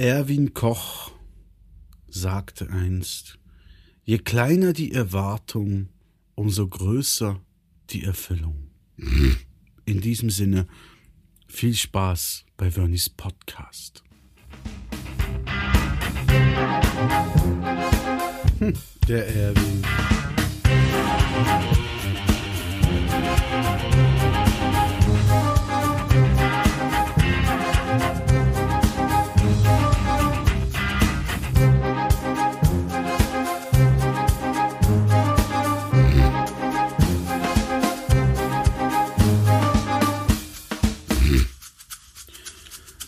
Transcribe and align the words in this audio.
Erwin 0.00 0.54
Koch 0.54 1.10
sagte 2.06 2.70
einst, 2.70 3.40
je 4.04 4.18
kleiner 4.18 4.72
die 4.72 4.92
Erwartung, 4.92 5.88
umso 6.36 6.68
größer 6.68 7.40
die 7.90 8.04
Erfüllung. 8.04 8.70
In 9.86 10.00
diesem 10.00 10.30
Sinne, 10.30 10.68
viel 11.48 11.74
Spaß 11.74 12.44
bei 12.56 12.70
Vernies 12.70 13.10
Podcast. 13.10 14.04
Hm, 18.60 18.74
der 19.08 19.26
Erwin. 19.34 19.82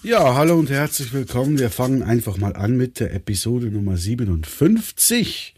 Ja, 0.03 0.35
hallo 0.35 0.59
und 0.59 0.71
herzlich 0.71 1.13
willkommen. 1.13 1.59
Wir 1.59 1.69
fangen 1.69 2.03
einfach 2.03 2.39
mal 2.39 2.57
an 2.57 2.75
mit 2.75 3.01
der 3.01 3.13
Episode 3.13 3.67
Nummer 3.67 3.99
57. 3.99 5.55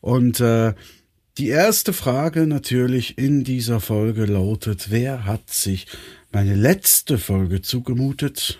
Und 0.00 0.40
äh, 0.40 0.72
die 1.36 1.48
erste 1.48 1.92
Frage 1.92 2.46
natürlich 2.46 3.18
in 3.18 3.44
dieser 3.44 3.80
Folge 3.80 4.24
lautet, 4.24 4.90
wer 4.90 5.26
hat 5.26 5.50
sich 5.50 5.88
meine 6.32 6.54
letzte 6.54 7.18
Folge 7.18 7.60
zugemutet? 7.60 8.58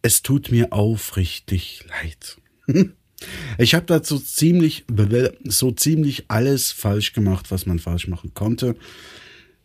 Es 0.00 0.22
tut 0.22 0.50
mir 0.50 0.72
aufrichtig 0.72 1.84
leid. 1.88 2.38
Ich 3.56 3.74
habe 3.74 3.86
dazu 3.86 4.18
ziemlich, 4.18 4.84
so 5.44 5.72
ziemlich 5.72 6.26
alles 6.28 6.70
falsch 6.70 7.14
gemacht, 7.14 7.50
was 7.50 7.64
man 7.64 7.78
falsch 7.78 8.08
machen 8.08 8.34
konnte. 8.34 8.76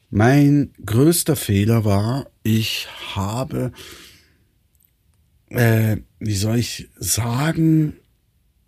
Mein 0.09 0.72
größter 0.86 1.36
Fehler 1.36 1.84
war, 1.84 2.30
ich 2.44 2.88
habe 3.14 3.73
äh, 5.52 5.97
wie 6.19 6.35
soll 6.35 6.57
ich 6.57 6.89
sagen, 6.97 7.94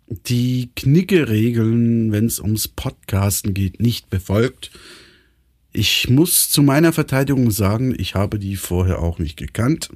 die 0.06 0.70
Knicke-Regeln, 0.74 2.12
wenn 2.12 2.26
es 2.26 2.40
ums 2.40 2.68
Podcasten 2.68 3.54
geht, 3.54 3.80
nicht 3.80 4.10
befolgt. 4.10 4.70
Ich 5.72 6.08
muss 6.08 6.50
zu 6.50 6.62
meiner 6.62 6.92
Verteidigung 6.92 7.50
sagen, 7.50 7.94
ich 7.98 8.14
habe 8.14 8.38
die 8.38 8.56
vorher 8.56 9.00
auch 9.00 9.18
nicht 9.18 9.36
gekannt. 9.36 9.88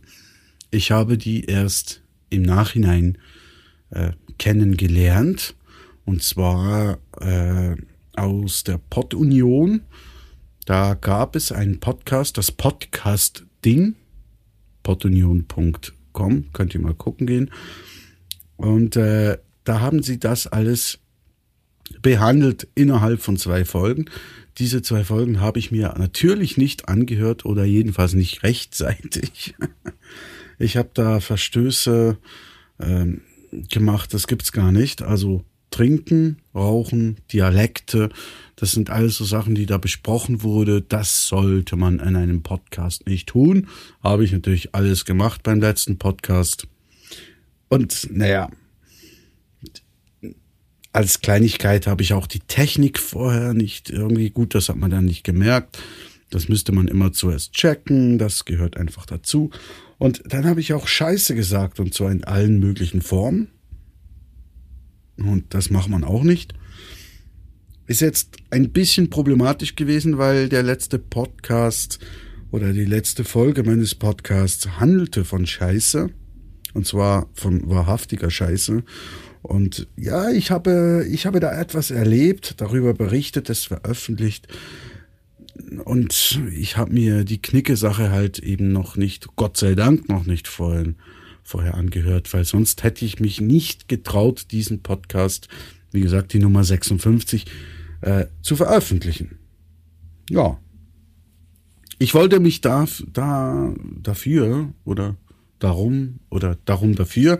Ich 0.71 0.91
habe 0.91 1.19
die 1.19 1.45
erst 1.45 2.03
im 2.31 2.43
Nachhinein 2.43 3.19
äh, 3.91 4.13
kennengelernt. 4.39 5.55
Und 6.05 6.23
zwar 6.23 6.99
äh, 7.21 7.77
aus 8.15 8.65
der 8.65 8.79
Pod-Union. 8.79 9.83
Da 10.65 10.95
gab 10.95 11.37
es 11.37 11.53
einen 11.53 11.81
Podcast, 11.81 12.39
das 12.39 12.51
Podcast-Ding, 12.51 13.95
podunion.com 14.83 15.98
com, 16.13 16.53
könnt 16.53 16.75
ihr 16.75 16.81
mal 16.81 16.95
gucken 16.95 17.27
gehen. 17.27 17.51
Und 18.57 18.97
äh, 18.97 19.39
da 19.65 19.81
haben 19.81 20.03
sie 20.03 20.19
das 20.19 20.47
alles 20.47 20.99
behandelt 22.03 22.69
innerhalb 22.75 23.21
von 23.21 23.37
zwei 23.37 23.65
Folgen. 23.65 24.07
Diese 24.59 24.83
zwei 24.83 25.05
Folgen 25.05 25.41
habe 25.41 25.59
ich 25.59 25.71
mir 25.71 25.95
natürlich 25.99 26.57
nicht 26.57 26.89
angehört 26.89 27.45
oder 27.45 27.65
jedenfalls 27.65 28.15
nicht 28.15 28.43
rechtzeitig. 28.43 29.55
Ich 30.59 30.77
habe 30.77 30.91
da 30.95 31.21
Verstöße 31.21 32.19
ähm, 32.81 33.23
gemacht, 33.71 34.13
das 34.13 34.27
gibt's 34.27 34.53
gar 34.53 34.73
nicht. 34.73 35.03
Also 35.03 35.45
Trinken, 35.71 36.39
Rauchen, 36.55 37.19
Dialekte, 37.33 38.11
das 38.57 38.73
sind 38.73 38.91
alles 38.91 39.17
so 39.17 39.25
Sachen, 39.25 39.55
die 39.55 39.67
da 39.67 39.79
besprochen 39.79 40.43
wurde. 40.43 40.83
Das 40.83 41.29
sollte 41.29 41.77
man 41.77 42.01
in 42.01 42.17
einem 42.17 42.43
Podcast 42.43 43.07
nicht 43.07 43.29
tun. 43.29 43.69
Habe 44.03 44.25
ich 44.25 44.33
natürlich 44.33 44.75
alles 44.75 45.05
gemacht 45.05 45.45
beim 45.45 45.61
letzten 45.61 45.97
Podcast. 45.97 46.67
Und 47.69 48.09
naja, 48.11 48.51
als 50.93 51.21
Kleinigkeit 51.21 51.87
habe 51.87 52.03
ich 52.03 52.15
auch 52.15 52.27
die 52.27 52.41
Technik 52.41 52.99
vorher 52.99 53.55
nicht 53.55 53.91
irgendwie 53.91 54.31
gut, 54.31 54.57
das 54.57 54.69
hat 54.69 54.77
man 54.77 54.91
dann 54.91 55.05
nicht 55.05 55.23
gemerkt. 55.23 55.79
Das 56.31 56.49
müsste 56.49 56.73
man 56.73 56.89
immer 56.89 57.13
zuerst 57.13 57.53
checken, 57.53 58.19
das 58.19 58.45
gehört 58.45 58.77
einfach 58.77 59.07
dazu. 59.07 59.51
Und 59.99 60.23
dann 60.27 60.47
habe 60.47 60.61
ich 60.61 60.73
auch 60.73 60.89
Scheiße 60.89 61.37
gesagt 61.37 61.79
und 61.79 61.95
zwar 61.95 62.11
in 62.11 62.25
allen 62.25 62.59
möglichen 62.59 63.03
Formen. 63.03 63.49
Und 65.19 65.53
das 65.55 65.71
macht 65.71 65.89
man 65.89 66.05
auch 66.05 66.23
nicht. 66.23 66.55
Ist 67.87 68.01
jetzt 68.01 68.37
ein 68.51 68.71
bisschen 68.71 69.11
problematisch 69.11 69.75
gewesen, 69.75 70.19
weil 70.19 70.49
der 70.49 70.63
letzte 70.63 70.99
Podcast 70.99 71.99
oder 72.51 72.73
die 72.73 72.85
letzte 72.85 73.25
Folge 73.25 73.63
meines 73.63 73.95
Podcasts 73.95 74.79
handelte 74.79 75.25
von 75.25 75.47
Scheiße. 75.47 76.11
Und 76.75 76.87
zwar 76.87 77.29
von 77.35 77.69
wahrhaftiger 77.69 78.31
Scheiße. 78.31 78.85
Und 79.43 79.89
ja, 79.97 80.31
ich 80.31 80.51
habe, 80.51 81.07
ich 81.11 81.27
habe 81.27 81.41
da 81.41 81.59
etwas 81.59 81.91
erlebt, 81.91 82.55
darüber 82.59 82.95
berichtet, 82.95 83.49
es 83.51 83.65
veröffentlicht. 83.65 84.49
Und 85.85 86.41
ich 86.55 86.77
habe 86.77 86.93
mir 86.93 87.25
die 87.25 87.41
Knicke-Sache 87.41 88.11
halt 88.11 88.39
eben 88.39 88.73
noch 88.73 88.97
nicht, 88.97 89.29
Gott 89.37 89.57
sei 89.57 89.75
Dank 89.75 90.09
noch 90.09 90.25
nicht 90.27 90.47
vorhin, 90.49 90.97
vorher 91.49 91.75
angehört, 91.75 92.33
weil 92.35 92.45
sonst 92.45 92.83
hätte 92.83 93.05
ich 93.07 93.21
mich 93.21 93.41
nicht 93.41 93.89
getraut, 93.89 94.49
diesen 94.51 94.83
Podcast, 94.83 95.49
wie 95.91 96.03
gesagt, 96.03 96.35
die 96.35 96.39
Nummer 96.39 96.63
56, 96.63 97.47
äh, 98.03 98.27
zu 98.43 98.55
veröffentlichen. 98.55 99.39
Ja. 100.29 100.61
Ich 101.99 102.15
wollte 102.15 102.39
mich 102.39 102.61
da, 102.61 102.87
da 103.13 103.75
dafür 104.01 104.73
oder 104.85 105.17
darum 105.59 106.21
oder 106.31 106.57
darum 106.67 106.95
dafür 106.95 107.39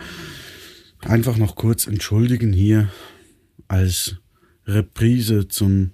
einfach 1.03 1.37
noch 1.37 1.55
kurz 1.55 1.87
entschuldigen 1.87 2.53
hier 2.53 2.91
als 3.69 4.17
Reprise 4.67 5.49
zum 5.49 5.91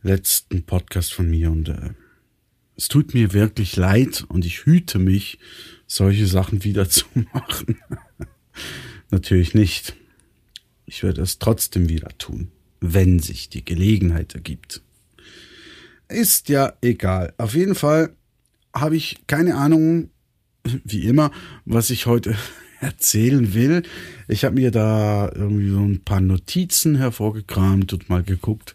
letzten 0.00 0.64
Podcast 0.64 1.12
von 1.12 1.30
mir 1.30 1.52
und 1.52 1.68
äh, 1.68 1.90
es 2.74 2.88
tut 2.88 3.14
mir 3.14 3.32
wirklich 3.32 3.76
leid 3.76 4.24
und 4.28 4.44
ich 4.44 4.64
hüte 4.64 4.98
mich, 4.98 5.38
solche 5.94 6.26
Sachen 6.26 6.64
wieder 6.64 6.88
zu 6.88 7.06
machen. 7.32 7.78
Natürlich 9.10 9.54
nicht. 9.54 9.94
Ich 10.86 11.02
werde 11.02 11.22
es 11.22 11.38
trotzdem 11.38 11.88
wieder 11.88 12.08
tun 12.18 12.50
wenn 12.82 13.20
sich 13.20 13.48
die 13.48 13.64
Gelegenheit 13.64 14.34
ergibt. 14.34 14.82
Ist 16.08 16.48
ja 16.48 16.74
egal. 16.82 17.32
Auf 17.38 17.54
jeden 17.54 17.74
Fall 17.74 18.10
habe 18.74 18.96
ich 18.96 19.20
keine 19.26 19.54
Ahnung, 19.54 20.10
wie 20.84 21.04
immer, 21.06 21.30
was 21.64 21.90
ich 21.90 22.06
heute 22.06 22.34
erzählen 22.80 23.54
will. 23.54 23.84
Ich 24.28 24.44
habe 24.44 24.56
mir 24.56 24.70
da 24.70 25.30
irgendwie 25.34 25.70
so 25.70 25.80
ein 25.80 26.02
paar 26.04 26.20
Notizen 26.20 26.96
hervorgekramt 26.96 27.92
und 27.92 28.08
mal 28.08 28.22
geguckt, 28.22 28.74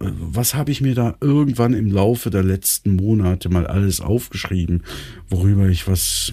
äh, 0.00 0.10
was 0.10 0.54
habe 0.54 0.72
ich 0.72 0.80
mir 0.80 0.94
da 0.94 1.16
irgendwann 1.20 1.72
im 1.72 1.90
Laufe 1.90 2.30
der 2.30 2.42
letzten 2.42 2.96
Monate 2.96 3.48
mal 3.48 3.66
alles 3.66 4.00
aufgeschrieben, 4.00 4.82
worüber 5.28 5.68
ich 5.68 5.86
was 5.86 6.32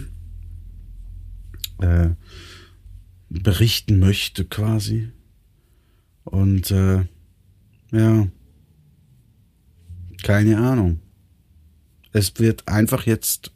äh, 1.84 2.16
berichten 3.30 4.00
möchte 4.00 4.46
quasi. 4.46 5.10
Und 6.24 6.72
äh, 6.72 7.06
ja, 7.92 8.28
keine 10.24 10.58
Ahnung. 10.58 11.00
Es 12.12 12.34
wird 12.40 12.68
einfach 12.68 13.06
jetzt 13.06 13.52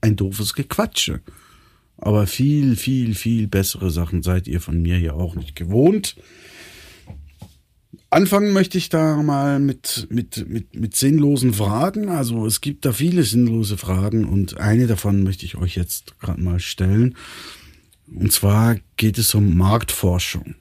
ein 0.00 0.16
doofes 0.16 0.54
Gequatsche. 0.54 1.20
Aber 1.96 2.26
viel, 2.26 2.76
viel, 2.76 3.14
viel 3.14 3.46
bessere 3.46 3.90
Sachen 3.90 4.22
seid 4.22 4.48
ihr 4.48 4.60
von 4.60 4.82
mir 4.82 4.98
ja 4.98 5.12
auch 5.12 5.34
nicht 5.34 5.56
gewohnt. 5.56 6.16
Anfangen 8.10 8.52
möchte 8.52 8.76
ich 8.76 8.88
da 8.88 9.22
mal 9.22 9.58
mit, 9.58 10.08
mit, 10.10 10.46
mit, 10.48 10.74
mit 10.74 10.96
sinnlosen 10.96 11.54
Fragen. 11.54 12.08
Also 12.08 12.44
es 12.44 12.60
gibt 12.60 12.84
da 12.84 12.92
viele 12.92 13.22
sinnlose 13.22 13.78
Fragen 13.78 14.26
und 14.26 14.58
eine 14.58 14.86
davon 14.86 15.22
möchte 15.22 15.46
ich 15.46 15.56
euch 15.56 15.76
jetzt 15.76 16.18
gerade 16.18 16.42
mal 16.42 16.60
stellen. 16.60 17.16
Und 18.14 18.32
zwar 18.32 18.76
geht 18.96 19.18
es 19.18 19.34
um 19.34 19.56
Marktforschung. 19.56 20.54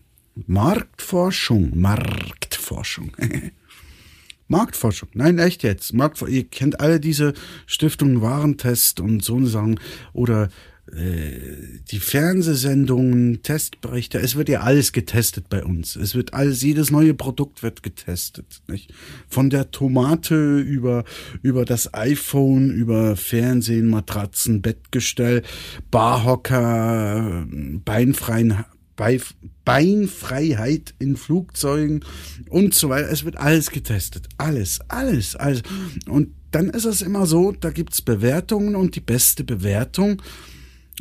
Marktforschung, 0.48 1.80
Marktforschung. 1.80 3.12
Marktforschung. 4.48 5.10
Nein, 5.14 5.40
echt 5.40 5.64
jetzt. 5.64 5.94
Marktforschung. 5.94 6.36
Ihr 6.36 6.44
kennt 6.46 6.80
alle 6.80 7.00
diese 7.00 7.34
Stiftungen 7.66 8.22
Warentest 8.22 9.00
und 9.00 9.24
so 9.24 9.38
eine 9.38 9.48
Sachen 9.48 9.80
oder 10.14 10.50
die 10.94 12.00
Fernsehsendungen, 12.00 13.42
Testberichte, 13.44 14.20
es 14.20 14.36
wird 14.36 14.50
ja 14.50 14.60
alles 14.62 14.92
getestet 14.92 15.48
bei 15.48 15.64
uns. 15.64 15.96
Es 15.96 16.16
wird 16.16 16.34
alles, 16.34 16.62
jedes 16.62 16.92
neue 16.92 17.14
Produkt 17.14 17.64
wird 17.64 17.82
getestet. 17.82 18.62
Nicht? 18.68 18.94
Von 19.30 19.50
der 19.50 19.72
Tomate 19.72 20.60
über, 20.60 21.06
über 21.42 21.64
das 21.64 21.94
iPhone, 21.94 22.72
über 22.72 23.16
Fernsehen, 23.16 23.90
Matratzen, 23.90 24.62
Bettgestell, 24.62 25.44
Barhocker, 25.92 27.48
Beinfreien, 27.86 28.66
Beinfreiheit 29.64 30.94
in 31.00 31.16
Flugzeugen 31.16 32.04
und 32.50 32.74
so 32.74 32.90
weiter. 32.90 33.10
Es 33.10 33.24
wird 33.24 33.38
alles 33.38 33.72
getestet. 33.72 34.28
Alles, 34.38 34.82
alles, 34.90 35.38
alles. 35.38 35.64
Und 36.08 36.34
dann 36.52 36.70
ist 36.70 36.86
es 36.86 37.02
immer 37.02 37.26
so, 37.26 37.54
da 37.54 37.70
gibt 37.70 37.94
es 37.94 38.02
Bewertungen 38.02 38.76
und 38.76 38.96
die 38.98 39.02
beste 39.02 39.46
Bewertung 39.46 40.22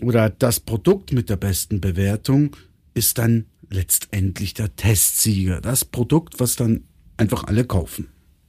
oder 0.03 0.31
das 0.31 0.61
Produkt 0.61 1.13
mit 1.13 1.29
der 1.29 1.37
besten 1.37 1.81
Bewertung 1.81 2.57
ist 2.95 3.19
dann 3.19 3.47
letztendlich 3.69 4.55
der 4.55 4.75
Testsieger. 4.77 5.61
Das 5.61 5.85
Produkt, 5.85 6.41
was 6.41 6.57
dann 6.57 6.85
einfach 7.17 7.45
alle 7.45 7.65
kaufen, 7.65 8.09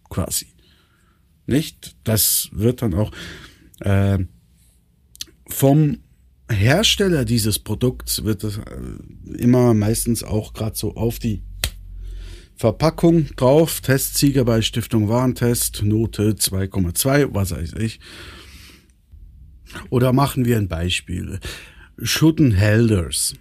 quasi. 0.09 0.47
Nicht? 1.45 1.95
Das 2.03 2.49
wird 2.53 2.81
dann 2.81 2.93
auch 2.93 3.11
äh, 3.79 4.19
vom 5.47 5.97
Hersteller 6.49 7.25
dieses 7.25 7.59
Produkts 7.59 8.23
wird 8.23 8.43
es 8.43 8.57
äh, 8.57 9.37
immer 9.37 9.73
meistens 9.73 10.23
auch 10.23 10.53
gerade 10.53 10.75
so 10.75 10.95
auf 10.95 11.19
die 11.19 11.43
Verpackung 12.55 13.27
drauf. 13.35 13.81
Testsieger 13.81 14.45
bei 14.45 14.61
Stiftung 14.61 15.07
Warentest, 15.07 15.81
Note 15.83 16.33
2,2, 16.33 17.29
was 17.33 17.51
weiß 17.51 17.73
ich. 17.79 17.99
Oder 19.89 20.13
machen 20.13 20.45
wir 20.45 20.57
ein 20.57 20.67
Beispiel. 20.67 21.39
Schuttenhelders. 22.01 23.33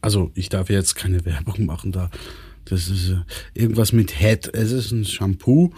Also 0.00 0.30
ich 0.34 0.48
darf 0.48 0.70
jetzt 0.70 0.94
keine 0.94 1.24
Werbung 1.24 1.66
machen 1.66 1.92
da. 1.92 2.10
Das 2.64 2.88
ist 2.88 3.10
äh, 3.10 3.16
irgendwas 3.54 3.92
mit 3.92 4.20
Head. 4.20 4.50
Es 4.54 4.72
ist 4.72 4.92
ein 4.92 5.04
Shampoo, 5.04 5.72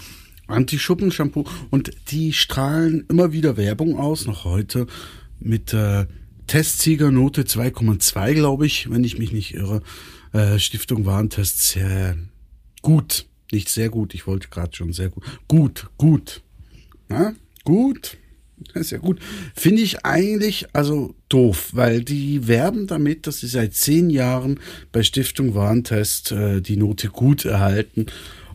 Anti-Schuppen-Shampoo. 0.49 1.44
Und 1.71 1.93
die 2.11 2.32
strahlen 2.32 3.05
immer 3.09 3.32
wieder 3.32 3.56
Werbung 3.56 3.99
aus, 3.99 4.27
noch 4.27 4.44
heute, 4.44 4.87
mit 5.38 5.73
äh, 5.73 6.06
Testsiegernote 6.47 7.43
2,2, 7.43 8.35
glaube 8.35 8.67
ich, 8.67 8.91
wenn 8.91 9.05
ich 9.05 9.19
mich 9.19 9.32
nicht 9.32 9.55
irre. 9.55 9.82
Äh, 10.32 10.59
Stiftung 10.59 11.06
Warentest 11.06 11.62
sehr 11.62 12.17
gut. 12.82 13.27
Nicht 13.53 13.69
sehr 13.69 13.88
gut, 13.88 14.15
ich 14.15 14.27
wollte 14.27 14.49
gerade 14.49 14.75
schon 14.77 14.93
sehr 14.93 15.11
gut. 15.11 15.25
Gut, 15.49 15.88
gut. 15.97 16.43
Na, 17.09 17.35
gut. 17.65 18.17
Das 18.72 18.82
ist 18.82 18.90
ja 18.90 18.98
gut. 18.98 19.20
Finde 19.54 19.82
ich 19.82 20.04
eigentlich 20.04 20.66
also 20.74 21.14
doof, 21.28 21.70
weil 21.72 22.02
die 22.02 22.46
werben 22.46 22.86
damit, 22.86 23.26
dass 23.26 23.40
sie 23.40 23.46
seit 23.46 23.74
zehn 23.74 24.10
Jahren 24.10 24.60
bei 24.92 25.02
Stiftung 25.02 25.54
Warentest 25.54 26.32
äh, 26.32 26.60
die 26.60 26.76
Note 26.76 27.08
gut 27.08 27.44
erhalten. 27.44 28.06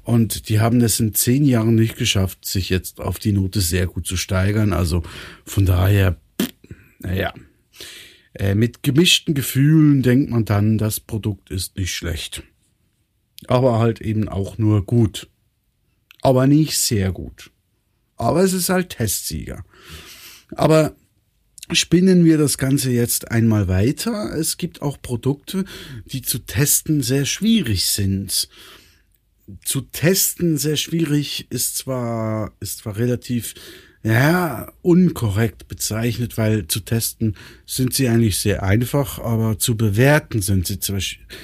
Und 0.03 0.49
die 0.49 0.59
haben 0.59 0.81
es 0.81 0.99
in 0.99 1.15
zehn 1.15 1.45
Jahren 1.45 1.75
nicht 1.75 1.97
geschafft, 1.97 2.45
sich 2.45 2.69
jetzt 2.69 3.01
auf 3.01 3.17
die 3.17 3.31
Note 3.31 3.59
sehr 3.59 3.87
gut 3.87 4.05
zu 4.05 4.17
steigern. 4.17 4.71
Also 4.71 5.01
von 5.45 5.65
daher, 5.65 6.17
naja, 6.99 7.33
äh, 8.35 8.53
mit 8.53 8.83
gemischten 8.83 9.33
Gefühlen 9.33 10.03
denkt 10.03 10.29
man 10.29 10.45
dann, 10.45 10.77
das 10.77 10.99
Produkt 10.99 11.49
ist 11.49 11.75
nicht 11.77 11.93
schlecht. 11.93 12.43
Aber 13.47 13.79
halt 13.79 13.99
eben 13.99 14.29
auch 14.29 14.57
nur 14.57 14.85
gut. 14.85 15.27
Aber 16.21 16.45
nicht 16.45 16.77
sehr 16.77 17.11
gut. 17.11 17.51
Aber 18.17 18.44
es 18.44 18.53
ist 18.53 18.69
halt 18.69 18.89
Testsieger. 18.89 19.63
Aber 20.56 20.95
spinnen 21.71 22.25
wir 22.25 22.38
das 22.38 22.57
Ganze 22.57 22.91
jetzt 22.91 23.31
einmal 23.31 23.67
weiter. 23.67 24.35
Es 24.38 24.57
gibt 24.57 24.81
auch 24.81 25.01
Produkte, 25.01 25.65
die 26.06 26.21
zu 26.21 26.39
testen 26.39 27.01
sehr 27.01 27.25
schwierig 27.25 27.88
sind. 27.88 28.50
Zu 29.63 29.81
testen 29.81 30.57
sehr 30.57 30.75
schwierig 30.75 31.47
ist 31.50 31.77
zwar, 31.77 32.51
ist 32.59 32.79
zwar 32.79 32.97
relativ, 32.97 33.53
ja, 34.03 34.71
unkorrekt 34.81 35.67
bezeichnet, 35.67 36.38
weil 36.38 36.67
zu 36.67 36.79
testen 36.79 37.35
sind 37.65 37.94
sie 37.94 38.07
eigentlich 38.07 38.38
sehr 38.38 38.63
einfach, 38.63 39.19
aber 39.19 39.57
zu 39.57 39.75
bewerten 39.75 40.41
sind 40.41 40.67
sie 40.67 40.79
zwar 40.79 41.00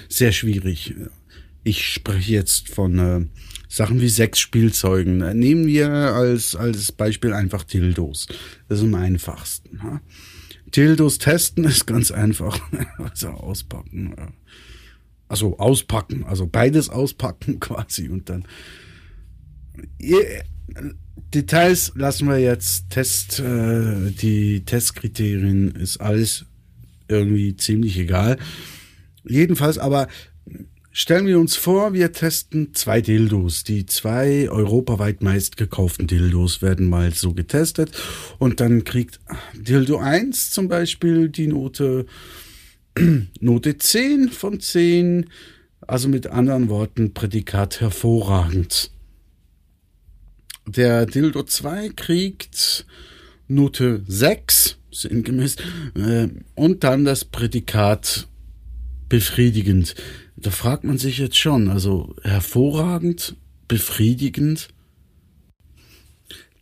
sehr 0.09 0.31
schwierig. 0.31 0.95
Ich 1.63 1.85
spreche 1.87 2.33
jetzt 2.33 2.69
von 2.69 2.99
äh, 2.99 3.25
Sachen 3.71 4.01
wie 4.01 4.09
Sexspielzeugen. 4.09 5.19
Nehmen 5.39 5.65
wir 5.65 5.89
als, 5.89 6.57
als 6.57 6.91
Beispiel 6.91 7.31
einfach 7.31 7.63
Tildos. 7.63 8.27
Das 8.67 8.79
ist 8.79 8.83
am 8.83 8.95
einfachsten. 8.95 9.81
Ha? 9.81 10.01
Tildos 10.71 11.19
testen 11.19 11.63
ist 11.63 11.87
ganz 11.87 12.11
einfach. 12.11 12.59
also 12.97 13.29
auspacken. 13.29 14.13
Also 15.29 15.57
auspacken, 15.57 16.25
also 16.25 16.47
beides 16.47 16.89
auspacken 16.89 17.59
quasi 17.61 18.09
und 18.09 18.29
dann. 18.29 18.43
Details 21.33 21.93
lassen 21.95 22.27
wir 22.27 22.39
jetzt. 22.39 22.89
Test, 22.89 23.39
äh, 23.39 24.11
die 24.11 24.65
Testkriterien 24.65 25.71
ist 25.75 26.01
alles 26.01 26.45
irgendwie 27.07 27.55
ziemlich 27.55 27.97
egal. 27.97 28.37
Jedenfalls 29.23 29.77
aber 29.77 30.09
Stellen 30.93 31.25
wir 31.25 31.39
uns 31.39 31.55
vor, 31.55 31.93
wir 31.93 32.11
testen 32.11 32.73
zwei 32.73 32.99
Dildos. 32.99 33.63
Die 33.63 33.85
zwei 33.85 34.49
europaweit 34.49 35.21
meist 35.21 35.55
gekauften 35.55 36.05
Dildos 36.05 36.61
werden 36.61 36.89
mal 36.89 37.13
so 37.13 37.33
getestet. 37.33 37.91
Und 38.39 38.59
dann 38.59 38.83
kriegt 38.83 39.21
Dildo 39.53 39.99
1 39.99 40.51
zum 40.51 40.67
Beispiel 40.67 41.29
die 41.29 41.47
Note, 41.47 42.05
Note 43.39 43.77
10 43.77 44.31
von 44.31 44.59
10. 44.59 45.29
Also 45.87 46.09
mit 46.09 46.27
anderen 46.27 46.67
Worten, 46.67 47.13
Prädikat 47.13 47.79
hervorragend. 47.79 48.91
Der 50.67 51.05
Dildo 51.05 51.43
2 51.43 51.89
kriegt 51.95 52.85
Note 53.47 54.03
6, 54.07 54.77
sinngemäß, 54.91 55.55
äh, 55.95 56.27
und 56.55 56.83
dann 56.83 57.05
das 57.05 57.25
Prädikat 57.25 58.27
befriedigend. 59.11 59.93
Da 60.37 60.51
fragt 60.51 60.85
man 60.85 60.97
sich 60.97 61.17
jetzt 61.17 61.37
schon, 61.37 61.69
also 61.69 62.15
hervorragend, 62.23 63.35
befriedigend. 63.67 64.69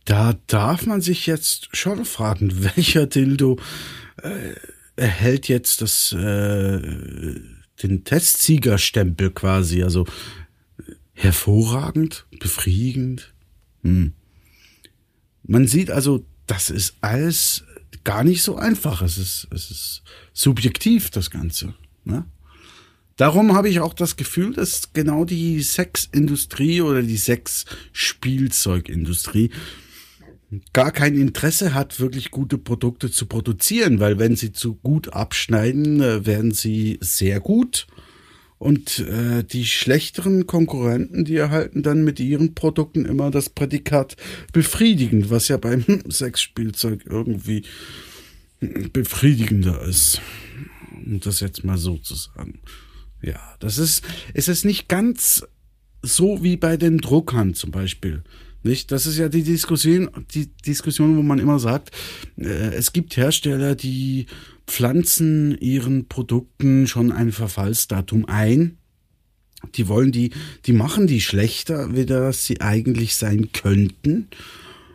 Da 0.04 0.34
darf 0.48 0.84
man 0.84 1.00
sich 1.00 1.26
jetzt 1.26 1.74
schon 1.76 2.04
fragen, 2.04 2.64
welcher 2.76 3.06
Dildo 3.06 3.58
äh, 4.22 4.54
erhält 4.96 5.46
jetzt 5.46 5.80
das 5.80 6.12
äh, 6.12 7.40
den 7.82 8.04
Testsiegerstempel 8.04 9.30
quasi, 9.30 9.84
also 9.84 10.06
hervorragend, 11.12 12.26
befriedigend. 12.40 13.32
Hm. 13.84 14.12
Man 15.44 15.68
sieht 15.68 15.92
also, 15.92 16.26
das 16.48 16.68
ist 16.68 16.96
alles 17.00 17.64
gar 18.02 18.24
nicht 18.24 18.42
so 18.42 18.56
einfach. 18.56 19.02
Es 19.02 19.18
ist, 19.18 19.46
es 19.52 19.70
ist 19.70 20.02
subjektiv, 20.32 21.10
das 21.10 21.30
Ganze. 21.30 21.74
Ne? 22.04 22.24
Darum 23.20 23.52
habe 23.52 23.68
ich 23.68 23.80
auch 23.80 23.92
das 23.92 24.16
Gefühl, 24.16 24.54
dass 24.54 24.94
genau 24.94 25.26
die 25.26 25.60
Sexindustrie 25.60 26.80
oder 26.80 27.02
die 27.02 27.18
Sexspielzeugindustrie 27.18 29.50
gar 30.72 30.90
kein 30.90 31.18
Interesse 31.18 31.74
hat, 31.74 32.00
wirklich 32.00 32.30
gute 32.30 32.56
Produkte 32.56 33.10
zu 33.10 33.26
produzieren, 33.26 34.00
weil 34.00 34.18
wenn 34.18 34.36
sie 34.36 34.52
zu 34.52 34.76
gut 34.76 35.12
abschneiden, 35.12 36.00
äh, 36.00 36.24
werden 36.24 36.52
sie 36.52 36.96
sehr 37.02 37.40
gut. 37.40 37.86
Und 38.56 39.00
äh, 39.00 39.44
die 39.44 39.66
schlechteren 39.66 40.46
Konkurrenten, 40.46 41.26
die 41.26 41.36
erhalten 41.36 41.82
dann 41.82 42.02
mit 42.02 42.20
ihren 42.20 42.54
Produkten 42.54 43.04
immer 43.04 43.30
das 43.30 43.50
Prädikat 43.50 44.16
befriedigend, 44.54 45.28
was 45.28 45.48
ja 45.48 45.58
beim 45.58 45.84
Sexspielzeug 46.08 47.04
irgendwie 47.04 47.64
befriedigender 48.60 49.82
ist. 49.82 50.22
Um 51.04 51.20
das 51.20 51.40
jetzt 51.40 51.64
mal 51.64 51.76
so 51.76 51.98
zu 51.98 52.14
sagen. 52.14 52.60
Ja, 53.22 53.40
das 53.58 53.78
ist, 53.78 54.02
es 54.34 54.48
ist 54.48 54.64
nicht 54.64 54.88
ganz 54.88 55.46
so 56.02 56.42
wie 56.42 56.56
bei 56.56 56.76
den 56.76 56.98
Druckern 56.98 57.54
zum 57.54 57.70
Beispiel. 57.70 58.22
Nicht? 58.62 58.92
Das 58.92 59.06
ist 59.06 59.16
ja 59.16 59.28
die 59.28 59.42
Diskussion, 59.42 60.10
die 60.34 60.46
Diskussion, 60.66 61.16
wo 61.16 61.22
man 61.22 61.38
immer 61.38 61.58
sagt, 61.58 61.90
äh, 62.36 62.74
es 62.74 62.92
gibt 62.92 63.16
Hersteller, 63.16 63.74
die 63.74 64.26
pflanzen 64.66 65.56
ihren 65.58 66.08
Produkten 66.08 66.86
schon 66.86 67.10
ein 67.10 67.32
Verfallsdatum 67.32 68.26
ein. 68.26 68.76
Die 69.74 69.88
wollen 69.88 70.12
die, 70.12 70.30
die 70.66 70.72
machen 70.72 71.06
die 71.06 71.20
schlechter, 71.20 71.94
wie 71.94 72.06
das 72.06 72.44
sie 72.44 72.60
eigentlich 72.60 73.16
sein 73.16 73.52
könnten. 73.52 74.28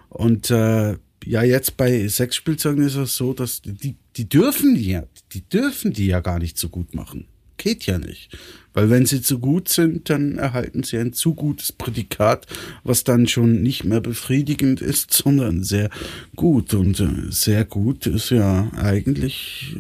Und 0.10 0.50
äh, 0.50 0.98
ja, 1.26 1.44
jetzt 1.44 1.78
bei 1.78 2.08
Sexspielzeugen 2.08 2.86
ist 2.86 2.96
es 2.96 3.16
so, 3.16 3.34
dass 3.34 3.62
die, 3.64 3.96
die 4.16 4.30
dürfen 4.30 4.76
die 4.76 4.92
ja, 4.92 5.04
die 5.34 5.42
dürfen 5.42 5.92
die 5.92 6.08
ja 6.08 6.20
gar 6.20 6.40
nicht 6.40 6.58
so 6.58 6.70
gut 6.70 6.94
machen. 6.94 7.26
Geht 7.58 7.86
ja 7.86 7.98
nicht. 7.98 8.38
Weil 8.74 8.90
wenn 8.90 9.06
sie 9.06 9.22
zu 9.22 9.40
gut 9.40 9.70
sind, 9.70 10.10
dann 10.10 10.38
erhalten 10.38 10.84
sie 10.84 10.98
ein 10.98 11.14
zu 11.14 11.34
gutes 11.34 11.72
Prädikat, 11.72 12.46
was 12.84 13.06
dann 13.06 13.26
schon 13.28 13.62
nicht 13.64 13.86
mehr 13.86 14.02
befriedigend 14.02 14.82
ist, 14.82 15.14
sondern 15.24 15.64
sehr 15.64 15.90
gut. 16.36 16.74
Und 16.74 17.00
äh, 17.00 17.32
sehr 17.32 17.64
gut 17.64 18.06
ist 18.06 18.32
ja 18.32 18.70
eigentlich 18.76 19.78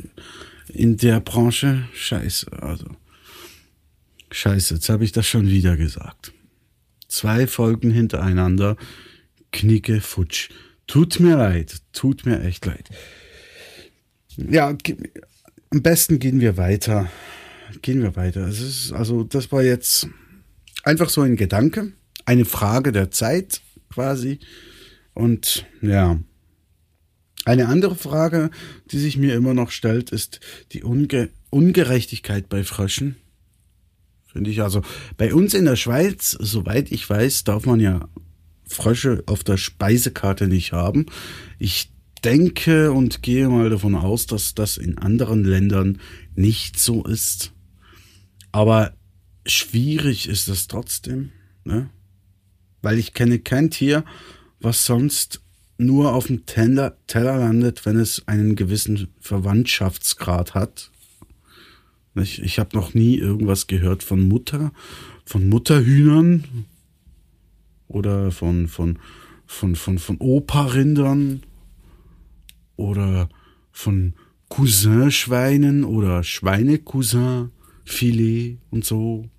in 0.69 0.95
der 0.97 1.19
Branche 1.19 1.89
scheiße. 1.93 2.47
Also 2.61 2.85
scheiße, 4.31 4.75
jetzt 4.75 4.89
habe 4.89 5.03
ich 5.03 5.11
das 5.11 5.27
schon 5.27 5.47
wieder 5.49 5.75
gesagt. 5.75 6.31
Zwei 7.09 7.47
Folgen 7.47 7.91
hintereinander, 7.91 8.77
Knicke, 9.51 9.99
Futsch. 10.01 10.49
Tut 10.87 11.19
mir 11.19 11.35
leid, 11.35 11.81
tut 11.91 12.25
mir 12.25 12.41
echt 12.43 12.65
leid. 12.65 12.89
Ja, 14.37 14.75
am 15.69 15.81
besten 15.81 16.19
gehen 16.19 16.39
wir 16.39 16.57
weiter. 16.57 17.09
Gehen 17.81 18.01
wir 18.01 18.15
weiter. 18.15 18.47
Ist, 18.47 18.91
also, 18.91 19.23
das 19.23 19.51
war 19.51 19.63
jetzt 19.63 20.07
einfach 20.83 21.09
so 21.09 21.21
ein 21.21 21.35
Gedanke, 21.35 21.93
eine 22.25 22.45
Frage 22.45 22.91
der 22.91 23.11
Zeit 23.11 23.61
quasi. 23.89 24.39
Und 25.13 25.65
ja. 25.81 26.19
Eine 27.45 27.67
andere 27.67 27.95
Frage, 27.95 28.49
die 28.91 28.97
sich 28.97 29.17
mir 29.17 29.35
immer 29.35 29.53
noch 29.53 29.69
stellt, 29.69 30.11
ist 30.11 30.39
die 30.71 30.83
Unge 30.83 31.29
Ungerechtigkeit 31.51 32.49
bei 32.49 32.63
Fröschen. 32.63 33.15
Finde 34.25 34.49
ich 34.49 34.61
also. 34.61 34.81
Bei 35.15 35.33
uns 35.33 35.53
in 35.53 35.65
der 35.65 35.77
Schweiz, 35.77 36.35
soweit 36.39 36.91
ich 36.91 37.09
weiß, 37.09 37.45
darf 37.45 37.65
man 37.65 37.79
ja 37.79 38.09
Frösche 38.67 39.23
auf 39.27 39.43
der 39.43 39.57
Speisekarte 39.57 40.47
nicht 40.47 40.73
haben. 40.73 41.05
Ich 41.59 41.91
denke 42.25 42.91
und 42.91 43.21
gehe 43.21 43.47
mal 43.47 43.69
davon 43.69 43.95
aus, 43.95 44.25
dass 44.25 44.55
das 44.55 44.77
in 44.77 44.97
anderen 44.97 45.43
Ländern 45.43 45.99
nicht 46.33 46.79
so 46.79 47.05
ist. 47.05 47.53
Aber 48.55 48.93
schwierig 49.45 50.29
ist 50.29 50.47
es 50.47 50.69
trotzdem, 50.69 51.33
ne? 51.65 51.89
Weil 52.81 52.97
ich 52.97 53.13
kenne 53.13 53.39
kein 53.39 53.69
Tier, 53.69 54.05
was 54.61 54.85
sonst 54.85 55.41
nur 55.77 56.13
auf 56.13 56.27
dem 56.27 56.45
Teller, 56.45 56.95
Teller 57.05 57.37
landet, 57.37 57.85
wenn 57.85 57.99
es 57.99 58.25
einen 58.29 58.55
gewissen 58.55 59.09
Verwandtschaftsgrad 59.19 60.53
hat. 60.53 60.89
Ich, 62.15 62.41
ich 62.41 62.57
habe 62.57 62.77
noch 62.77 62.93
nie 62.93 63.17
irgendwas 63.17 63.67
gehört 63.67 64.03
von 64.03 64.21
Mutter, 64.21 64.71
von 65.25 65.49
Mutterhühnern 65.49 66.45
oder 67.89 68.31
von, 68.31 68.69
von, 68.69 68.99
von, 69.45 69.75
von, 69.75 69.99
von 69.99 70.15
Opa-Rindern 70.19 71.43
oder 72.77 73.27
von 73.73 74.13
Cousin-Schweinen 74.47 75.83
oder 75.83 76.23
Schweine-Cousin-Filet 77.85 78.57
und 78.71 78.85
so. 78.85 79.29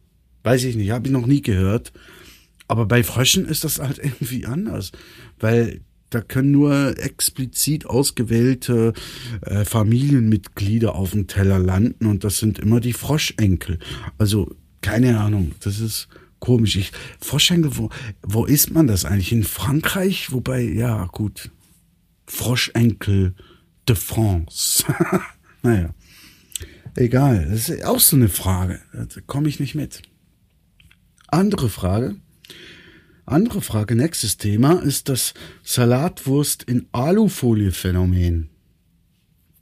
Weiß 0.43 0.65
ich 0.65 0.77
nicht, 0.77 0.91
habe 0.91 1.07
ich 1.07 1.13
noch 1.13 1.27
nie 1.27 1.43
gehört. 1.43 1.93
Aber 2.69 2.87
bei 2.87 3.03
Fröschen 3.03 3.47
ist 3.47 3.65
das 3.65 3.79
halt 3.79 3.99
irgendwie 4.03 4.47
anders, 4.47 4.93
weil 5.39 5.81
da 6.11 6.21
können 6.21 6.53
nur 6.53 6.97
explizit 6.99 7.87
ausgewählte 7.87 8.93
äh, 9.43 9.65
Familienmitglieder 9.65 10.95
auf 10.95 11.11
dem 11.11 11.27
Teller 11.27 11.59
landen 11.59 12.07
und 12.07 12.23
das 12.23 12.39
sind 12.39 12.61
immer 12.61 12.81
die 12.81 12.93
Froschenkel. 12.93 13.81
Also 14.17 14.55
keine 14.83 15.19
Ahnung, 15.19 15.53
das 15.61 15.81
ist 15.81 16.09
komisch. 16.39 16.77
Ich, 16.77 16.93
Froschenkel, 17.21 17.77
wo, 17.77 17.91
wo 18.23 18.45
ist 18.45 18.71
man 18.71 18.87
das 18.87 19.05
eigentlich? 19.05 19.33
In 19.33 19.43
Frankreich? 19.43 20.31
Wobei, 20.31 20.61
ja, 20.63 21.07
gut. 21.07 21.51
Froschenkel 22.27 23.35
de 23.89 23.97
France. 23.97 24.85
naja. 25.63 25.93
Egal, 26.97 27.47
das 27.51 27.69
ist 27.69 27.85
auch 27.85 28.01
so 28.01 28.17
eine 28.17 28.31
Frage. 28.31 28.81
Da 28.93 29.21
komme 29.27 29.49
ich 29.49 29.61
nicht 29.61 29.75
mit. 29.75 30.03
Andere 31.29 31.69
Frage. 31.69 32.17
Andere 33.27 33.61
Frage, 33.61 33.95
nächstes 33.97 34.39
Thema, 34.39 34.81
ist 34.83 35.11
das 35.11 35.35
Salatwurst 35.63 36.63
in 36.63 36.87
Alufolie-Phänomen. 36.93 38.49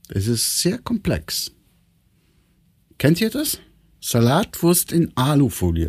Es 0.08 0.28
ist 0.28 0.60
sehr 0.60 0.78
komplex. 0.78 1.50
Kennt 2.98 3.20
ihr 3.20 3.30
das? 3.30 3.58
Salatwurst 4.00 4.92
in 4.92 5.16
Alufolie. 5.16 5.88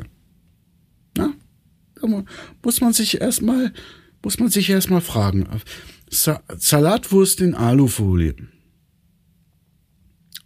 Na, 1.15 1.33
muss 2.63 2.81
man 2.81 2.93
sich 2.93 3.21
erstmal, 3.21 3.71
muss 4.23 4.39
man 4.39 4.49
sich 4.49 4.69
erstmal 4.69 5.01
fragen. 5.01 5.47
Sa 6.09 6.41
Salatwurst 6.57 7.41
in 7.41 7.53
Alufolie. 7.53 8.35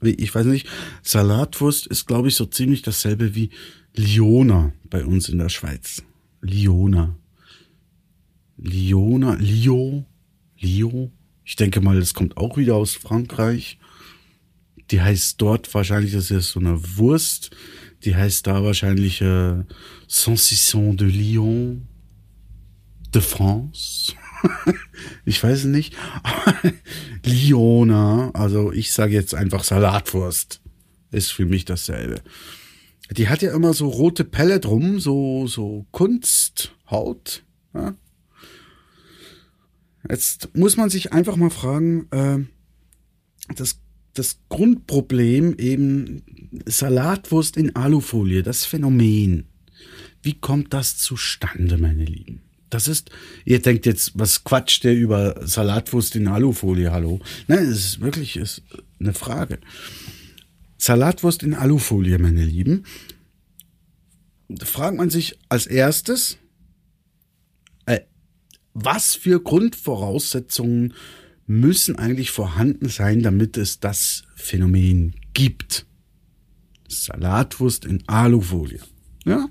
Ich 0.01 0.33
weiß 0.33 0.45
nicht, 0.45 0.67
Salatwurst 1.03 1.87
ist, 1.87 2.07
glaube 2.07 2.29
ich, 2.29 2.35
so 2.35 2.45
ziemlich 2.45 2.81
dasselbe 2.81 3.35
wie 3.35 3.49
Liona 3.95 4.71
bei 4.89 5.05
uns 5.05 5.29
in 5.29 5.39
der 5.39 5.49
Schweiz. 5.49 6.03
Liona. 6.41 7.15
Liona, 8.57 9.35
Lio, 9.35 10.05
Lio. 10.57 11.11
Ich 11.43 11.55
denke 11.55 11.81
mal, 11.81 11.99
das 11.99 12.13
kommt 12.13 12.37
auch 12.37 12.57
wieder 12.57 12.75
aus 12.75 12.93
Frankreich. 12.93 13.79
Die 14.91 15.01
heißt 15.01 15.41
dort 15.41 15.73
wahrscheinlich, 15.73 16.13
das 16.13 16.31
ist 16.31 16.51
so 16.51 16.59
eine 16.59 16.79
Wurst. 16.97 17.51
Die 18.03 18.15
heißt 18.15 18.47
da 18.47 18.63
wahrscheinlich 18.63 19.21
äh, 19.21 19.63
Saucisson 20.07 20.97
de 20.97 21.07
Lyon 21.07 21.87
de 23.13 23.21
France. 23.21 24.13
ich 25.25 25.43
weiß 25.43 25.59
es 25.59 25.65
nicht. 25.65 25.95
Liona, 27.25 28.31
also 28.33 28.71
ich 28.71 28.91
sage 28.91 29.13
jetzt 29.13 29.35
einfach 29.35 29.63
Salatwurst. 29.63 30.61
Ist 31.11 31.31
für 31.31 31.45
mich 31.45 31.65
dasselbe. 31.65 32.21
Die 33.11 33.29
hat 33.29 33.41
ja 33.41 33.53
immer 33.53 33.73
so 33.73 33.87
rote 33.87 34.23
Pelle 34.23 34.59
drum, 34.59 34.99
so, 34.99 35.47
so 35.47 35.87
Kunsthaut. 35.91 37.43
Ja? 37.73 37.95
Jetzt 40.07 40.55
muss 40.55 40.77
man 40.77 40.89
sich 40.89 41.11
einfach 41.11 41.35
mal 41.35 41.49
fragen, 41.49 42.07
äh, 42.11 42.39
das, 43.55 43.79
das 44.13 44.39
Grundproblem 44.49 45.55
eben 45.57 46.23
Salatwurst 46.65 47.57
in 47.57 47.75
Alufolie, 47.75 48.43
das 48.43 48.65
Phänomen. 48.65 49.47
Wie 50.21 50.39
kommt 50.39 50.73
das 50.73 50.97
zustande, 50.97 51.77
meine 51.77 52.05
Lieben? 52.05 52.48
Das 52.69 52.87
ist, 52.87 53.09
ihr 53.45 53.61
denkt 53.61 53.85
jetzt, 53.85 54.11
was 54.13 54.43
quatscht 54.43 54.83
der 54.83 54.95
über 54.95 55.45
Salatwurst 55.45 56.15
in 56.15 56.27
Alufolie, 56.27 56.91
hallo? 56.91 57.19
Nein, 57.47 57.65
es 57.65 57.85
ist 57.85 58.01
wirklich 58.01 58.35
ist 58.37 58.61
eine 58.99 59.13
Frage. 59.13 59.59
Salatwurst 60.77 61.43
in 61.43 61.55
Alufolie, 61.55 62.19
meine 62.19 62.45
Lieben. 62.45 62.85
Da 64.47 64.65
fragt 64.65 64.97
man 64.97 65.09
sich 65.09 65.37
als 65.49 65.67
erstes, 65.67 66.37
äh, 67.85 68.01
was 68.73 69.15
für 69.15 69.41
Grundvoraussetzungen 69.41 70.93
müssen 71.45 71.97
eigentlich 71.97 72.29
vorhanden 72.29 72.89
sein, 72.89 73.23
damit 73.23 73.57
es 73.57 73.79
das 73.79 74.23
Phänomen 74.35 75.15
gibt. 75.33 75.87
Salatwurst 76.87 77.85
in 77.85 78.07
Alufolie. 78.07 78.79
Ja? 79.25 79.49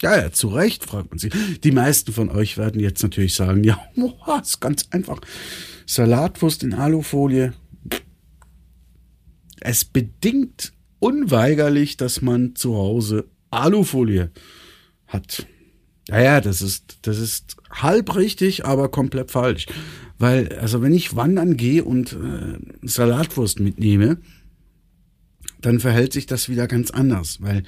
Ja, 0.00 0.16
ja, 0.16 0.32
zu 0.32 0.48
Recht, 0.48 0.84
fragt 0.84 1.10
man 1.10 1.18
sich. 1.18 1.32
Die 1.64 1.72
meisten 1.72 2.12
von 2.12 2.30
euch 2.30 2.56
werden 2.56 2.80
jetzt 2.80 3.02
natürlich 3.02 3.34
sagen, 3.34 3.64
ja, 3.64 3.80
oh, 3.96 4.38
ist 4.40 4.60
ganz 4.60 4.86
einfach. 4.90 5.20
Salatwurst 5.86 6.62
in 6.62 6.74
Alufolie, 6.74 7.54
es 9.60 9.84
bedingt 9.84 10.72
unweigerlich, 11.00 11.96
dass 11.96 12.22
man 12.22 12.54
zu 12.54 12.76
Hause 12.76 13.28
Alufolie 13.50 14.30
hat. 15.06 15.46
Naja, 16.08 16.40
das 16.40 16.62
ist, 16.62 16.98
das 17.02 17.18
ist 17.18 17.56
halb 17.70 18.14
richtig, 18.14 18.64
aber 18.64 18.90
komplett 18.90 19.30
falsch. 19.30 19.66
Weil, 20.18 20.58
also 20.58 20.82
wenn 20.82 20.94
ich 20.94 21.16
wandern 21.16 21.56
gehe 21.56 21.84
und 21.84 22.12
äh, 22.12 22.58
Salatwurst 22.82 23.60
mitnehme, 23.60 24.18
dann 25.60 25.80
verhält 25.80 26.12
sich 26.12 26.26
das 26.26 26.48
wieder 26.48 26.66
ganz 26.66 26.90
anders, 26.90 27.42
weil 27.42 27.62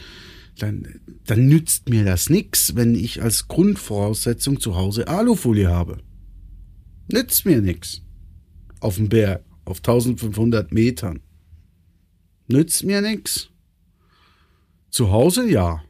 dann, 0.58 1.00
dann 1.26 1.48
nützt 1.48 1.88
mir 1.88 2.04
das 2.04 2.30
nix, 2.30 2.74
wenn 2.76 2.94
ich 2.94 3.22
als 3.22 3.48
Grundvoraussetzung 3.48 4.60
zu 4.60 4.76
Hause 4.76 5.08
Alufolie 5.08 5.68
habe. 5.68 5.98
Nützt 7.12 7.46
mir 7.46 7.60
nix. 7.60 8.02
Auf 8.80 8.96
dem 8.96 9.08
Berg, 9.08 9.44
auf 9.64 9.78
1500 9.78 10.72
Metern. 10.72 11.20
Nützt 12.48 12.84
mir 12.84 13.00
nix. 13.00 13.50
Zu 14.90 15.10
Hause 15.10 15.48
ja. 15.48 15.82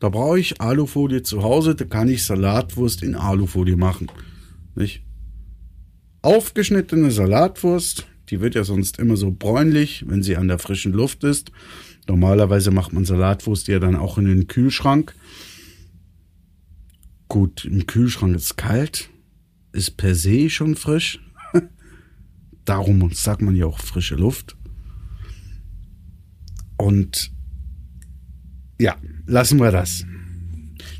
Da 0.00 0.08
brauche 0.08 0.40
ich 0.40 0.60
Alufolie 0.60 1.22
zu 1.22 1.42
Hause, 1.42 1.74
da 1.74 1.84
kann 1.84 2.08
ich 2.08 2.24
Salatwurst 2.24 3.02
in 3.02 3.14
Alufolie 3.14 3.76
machen. 3.76 4.10
Nicht? 4.74 5.02
Aufgeschnittene 6.22 7.10
Salatwurst, 7.10 8.06
die 8.28 8.40
wird 8.40 8.54
ja 8.54 8.64
sonst 8.64 8.98
immer 8.98 9.16
so 9.16 9.30
bräunlich, 9.30 10.04
wenn 10.06 10.22
sie 10.22 10.36
an 10.36 10.48
der 10.48 10.58
frischen 10.58 10.92
Luft 10.92 11.24
ist. 11.24 11.52
Normalerweise 12.10 12.72
macht 12.72 12.92
man 12.92 13.04
Salatwurst 13.04 13.68
ja 13.68 13.78
dann 13.78 13.94
auch 13.94 14.18
in 14.18 14.24
den 14.24 14.48
Kühlschrank. 14.48 15.14
Gut, 17.28 17.64
im 17.64 17.86
Kühlschrank 17.86 18.34
ist 18.34 18.56
kalt, 18.56 19.10
ist 19.70 19.96
per 19.96 20.16
se 20.16 20.50
schon 20.50 20.74
frisch. 20.74 21.20
Darum 22.64 23.12
sagt 23.12 23.42
man 23.42 23.54
ja 23.54 23.66
auch 23.66 23.78
frische 23.78 24.16
Luft. 24.16 24.56
Und 26.78 27.30
ja, 28.80 28.96
lassen 29.26 29.60
wir 29.60 29.70
das. 29.70 30.04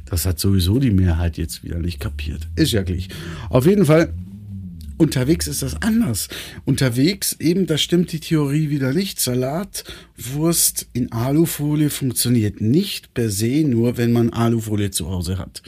Das 0.05 0.27
hat 0.27 0.39
sowieso 0.39 0.79
die 0.79 0.93
Mehrheit 0.93 1.39
jetzt 1.39 1.65
wieder 1.65 1.81
nicht 1.81 1.99
kapiert. 1.99 2.49
Ist 2.55 2.71
ja 2.71 2.85
gleich. 2.85 3.09
Auf 3.49 3.67
jeden 3.67 3.85
Fall, 3.85 4.15
unterwegs 5.01 5.47
ist 5.47 5.63
das 5.63 5.81
anders. 5.83 6.29
Unterwegs 6.67 7.35
eben, 7.41 7.67
da 7.67 7.79
stimmt 7.79 8.13
die 8.13 8.21
Theorie 8.21 8.69
wieder 8.69 8.93
nicht. 8.93 9.19
Salatwurst 9.19 10.89
in 10.93 11.11
Alufolie 11.11 11.89
funktioniert 11.89 12.61
nicht 12.61 13.15
per 13.15 13.31
se, 13.31 13.65
nur 13.67 13.97
wenn 13.97 14.13
man 14.13 14.31
Alufolie 14.31 14.91
zu 14.91 15.09
Hause 15.09 15.39
hat. 15.39 15.63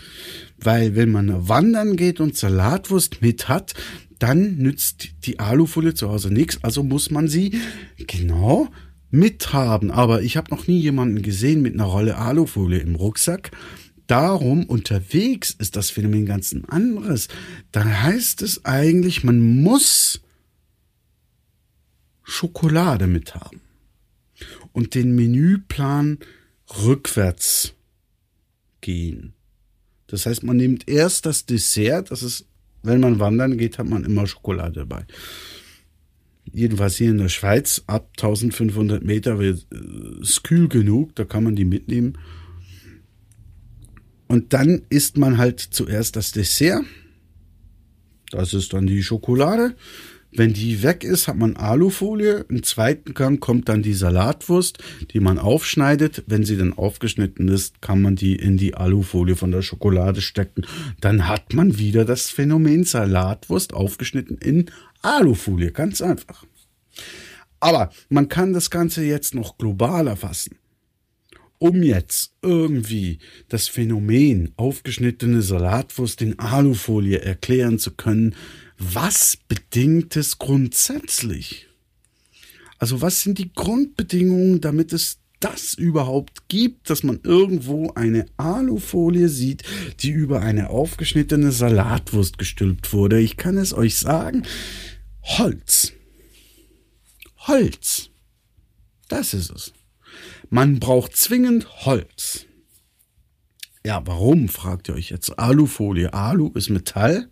Weil 0.59 0.95
wenn 0.95 1.11
man 1.11 1.49
wandern 1.49 1.97
geht 1.97 2.21
und 2.21 2.37
Salatwurst 2.37 3.23
mit 3.23 3.49
hat, 3.49 3.73
dann 4.19 4.59
nützt 4.59 5.09
die 5.25 5.41
Alufolie 5.41 5.95
zu 5.95 6.11
Hause 6.11 6.31
nichts. 6.33 6.63
Also 6.63 6.83
muss 6.83 7.11
man 7.11 7.27
sie 7.27 7.59
genau 8.07 8.69
mithaben, 9.11 9.91
aber 9.91 10.23
ich 10.23 10.37
habe 10.37 10.51
noch 10.51 10.67
nie 10.67 10.79
jemanden 10.79 11.23
gesehen 11.23 11.63
mit 11.63 11.75
einer 11.75 11.85
Rolle 11.85 12.17
Alufolie 12.17 12.81
im 12.81 12.97
Rucksack. 12.97 13.51
Darum 14.07 14.65
unterwegs 14.65 15.55
ist 15.59 15.77
das 15.77 15.91
Phänomen 15.91 16.27
ganz 16.27 16.53
ein 16.53 16.65
anderes. 16.67 17.29
Da 17.71 17.85
heißt 17.85 18.43
es 18.43 18.65
eigentlich, 18.65 19.25
man 19.25 19.63
muss 19.63 20.21
Schokolade 22.23 23.07
mithaben 23.07 23.61
und 24.73 24.95
den 24.95 25.15
Menüplan 25.15 26.19
rückwärts 26.85 27.75
gehen. 28.81 29.35
Das 30.07 30.27
heißt, 30.27 30.43
man 30.43 30.57
nimmt 30.57 30.89
erst 30.89 31.27
das 31.27 31.47
Dessert, 31.47 32.11
das 32.11 32.23
ist, 32.23 32.47
wenn 32.83 33.01
man 33.01 33.19
wandern 33.19 33.57
geht, 33.57 33.79
hat 33.79 33.89
man 33.89 34.05
immer 34.05 34.27
Schokolade 34.27 34.81
dabei. 34.81 35.07
Jedenfalls 36.53 36.97
hier 36.97 37.11
in 37.11 37.19
der 37.19 37.29
Schweiz, 37.29 37.83
ab 37.87 38.11
1500 38.17 39.03
Meter 39.03 39.39
wird 39.39 39.67
es 40.21 40.37
äh, 40.37 40.41
kühl 40.43 40.69
genug, 40.69 41.15
da 41.15 41.25
kann 41.25 41.45
man 41.45 41.57
die 41.57 41.65
mitnehmen. 41.65 42.19
Und 44.33 44.55
dann 44.55 44.81
isst 44.89 45.19
man 45.19 45.37
halt 45.37 45.61
zuerst 45.61 46.17
das 46.17 46.33
Dessert. 46.33 46.87
Das 48.31 48.55
ist 48.55 48.73
dann 48.73 48.87
die 48.87 49.03
Schokolade. 49.03 49.75
Wenn 50.31 50.55
die 50.55 50.83
weg 50.83 51.05
ist, 51.05 51.29
hat 51.29 51.37
man 51.37 51.55
Alufolie. 51.57 52.47
Im 52.49 52.63
zweiten 52.63 53.13
Gang 53.13 53.41
kommt 53.41 53.69
dann 53.69 53.83
die 53.83 53.93
Salatwurst, 53.93 54.79
die 55.11 55.21
man 55.21 55.39
aufschneidet. 55.39 56.25
Wenn 56.29 56.47
sie 56.47 56.57
dann 56.57 56.73
aufgeschnitten 56.73 57.49
ist, 57.49 57.83
kann 57.83 58.01
man 58.01 58.17
die 58.17 58.35
in 58.35 58.57
die 58.57 58.75
Alufolie 58.75 59.37
von 59.37 59.51
der 59.51 59.61
Schokolade 59.61 60.23
stecken. 60.23 60.63
Dann 61.03 61.29
hat 61.29 61.53
man 61.53 61.77
wieder 61.77 62.07
das 62.07 62.31
Phänomen 62.31 62.85
Salatwurst 62.85 63.75
aufgeschnitten 63.75 64.39
in 64.39 64.71
Alufolie. 65.03 65.73
Ganz 65.73 66.01
einfach. 66.01 66.47
Aber 67.61 67.91
man 68.09 68.31
kann 68.31 68.55
das 68.55 68.71
Ganze 68.71 69.05
jetzt 69.05 69.35
noch 69.35 69.59
globaler 69.59 70.17
fassen. 70.17 70.57
Um 71.63 71.85
jetzt 71.85 72.33
irgendwie 72.43 73.21
das 73.47 73.69
Phänomen 73.69 74.51
aufgeschnittene 74.57 75.43
Salatwurst 75.43 76.21
in 76.21 76.41
Alufolie 76.41 77.21
erklären 77.21 77.79
zu 77.79 77.93
können, 77.93 78.35
was 78.79 79.39
bedingt 79.47 80.17
es 80.17 80.39
grundsätzlich? 80.39 81.69
Also 82.79 83.01
was 83.01 83.23
sind 83.23 83.39
die 83.39 83.53
Grundbedingungen, 83.53 84.61
damit 84.61 84.93
es 84.93 85.21
das 85.39 85.75
überhaupt 85.75 86.49
gibt, 86.49 86.91
dass 86.91 87.05
man 87.05 87.21
irgendwo 87.23 87.93
eine 87.93 88.27
Alufolie 88.39 89.29
sieht, 89.29 89.63
die 90.01 90.11
über 90.11 90.41
eine 90.41 90.69
aufgeschnittene 90.69 91.53
Salatwurst 91.53 92.39
gestülpt 92.39 92.93
wurde. 92.93 93.21
Ich 93.21 93.37
kann 93.37 93.57
es 93.57 93.73
euch 93.73 93.99
sagen. 93.99 94.43
Holz. 95.23 95.93
Holz. 97.37 98.11
Das 99.09 99.33
ist 99.33 99.51
es. 99.53 99.73
Man 100.55 100.81
braucht 100.81 101.17
zwingend 101.17 101.87
Holz. 101.87 102.45
Ja, 103.87 104.07
warum, 104.07 104.51
fragt 104.51 104.91
ihr 104.91 104.95
euch 104.95 105.09
jetzt. 105.09 105.39
Alufolie. 105.39 106.13
Alu 106.13 106.51
ist 106.53 106.69
Metall. 106.69 107.31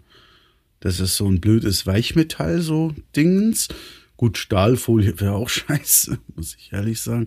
Das 0.80 1.00
ist 1.00 1.18
so 1.18 1.28
ein 1.28 1.38
blödes 1.38 1.86
Weichmetall, 1.86 2.62
so 2.62 2.94
Dingens. 3.14 3.68
Gut, 4.16 4.38
Stahlfolie 4.38 5.20
wäre 5.20 5.34
auch 5.34 5.48
scheiße, 5.50 6.18
muss 6.34 6.54
ich 6.54 6.72
ehrlich 6.72 7.02
sagen. 7.02 7.26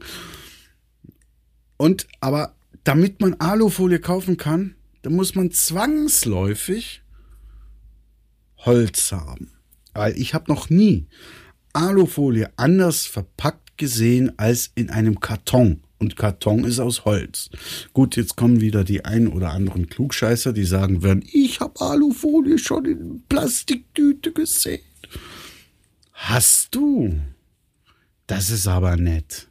Und, 1.77 2.07
aber 2.21 2.55
damit 2.83 3.21
man 3.21 3.35
Alufolie 3.35 3.99
kaufen 3.99 4.37
kann, 4.37 4.73
dann 5.03 5.13
muss 5.13 5.35
man 5.35 5.51
zwangsläufig 5.51 7.03
Holz 8.57 9.11
haben. 9.11 9.51
Weil 9.93 10.17
ich 10.17 10.33
habe 10.33 10.51
noch 10.51 10.71
nie 10.71 11.05
Alufolie 11.71 12.51
anders 12.55 13.05
verpackt 13.05 13.62
gesehen 13.77 14.37
als 14.37 14.71
in 14.75 14.89
einem 14.89 15.19
Karton 15.19 15.81
und 16.03 16.17
Karton 16.17 16.65
ist 16.65 16.79
aus 16.79 17.05
Holz. 17.05 17.49
Gut, 17.93 18.17
jetzt 18.17 18.35
kommen 18.35 18.59
wieder 18.59 18.83
die 18.83 19.05
ein 19.05 19.27
oder 19.27 19.51
anderen 19.51 19.87
Klugscheißer, 19.87 20.51
die 20.51 20.65
sagen 20.65 21.01
werden, 21.01 21.23
ich 21.31 21.61
habe 21.61 21.79
Alufolie 21.79 22.57
schon 22.57 22.85
in 22.85 23.23
Plastiktüte 23.29 24.33
gesehen. 24.33 24.81
Hast 26.11 26.75
du? 26.75 27.19
Das 28.27 28.49
ist 28.49 28.67
aber 28.67 28.97
nett. 28.97 29.47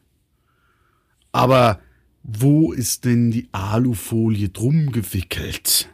Aber 1.33 1.81
wo 2.23 2.73
ist 2.73 3.05
denn 3.05 3.31
die 3.31 3.49
Alufolie 3.53 4.51
drum 4.51 4.93
gewickelt? 4.93 5.89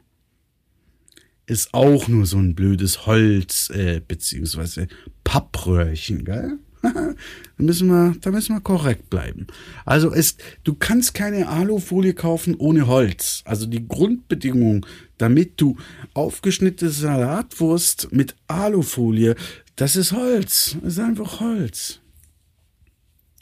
Ist 1.47 1.73
auch 1.73 2.09
nur 2.09 2.27
so 2.27 2.37
ein 2.39 2.55
blödes 2.55 3.07
Holz, 3.07 3.71
äh, 3.71 4.03
beziehungsweise 4.07 4.89
Pappröhrchen, 5.25 6.25
gell? 6.25 6.59
Da 6.95 7.63
müssen 7.63 7.89
wir, 7.89 8.17
da 8.21 8.31
müssen 8.31 8.55
wir 8.55 8.61
korrekt 8.61 9.11
bleiben. 9.11 9.47
Also 9.85 10.13
es, 10.13 10.37
du 10.65 10.75
kannst 10.75 11.15
keine 11.15 11.49
Alufolie 11.49 12.15
kaufen 12.15 12.55
ohne 12.57 12.87
Holz. 12.87 13.43
Also 13.45 13.67
die 13.67 13.87
Grundbedingung, 13.87 14.87
damit 15.19 15.61
du 15.61 15.77
aufgeschnittene 16.15 16.91
Salatwurst 16.91 18.13
mit 18.13 18.37
Alufolie, 18.47 19.35
das 19.77 19.97
ist 19.97 20.13
Holz. 20.13 20.77
Das 20.83 20.95
ist 20.95 21.01
einfach 21.01 21.41
Holz. 21.41 22.01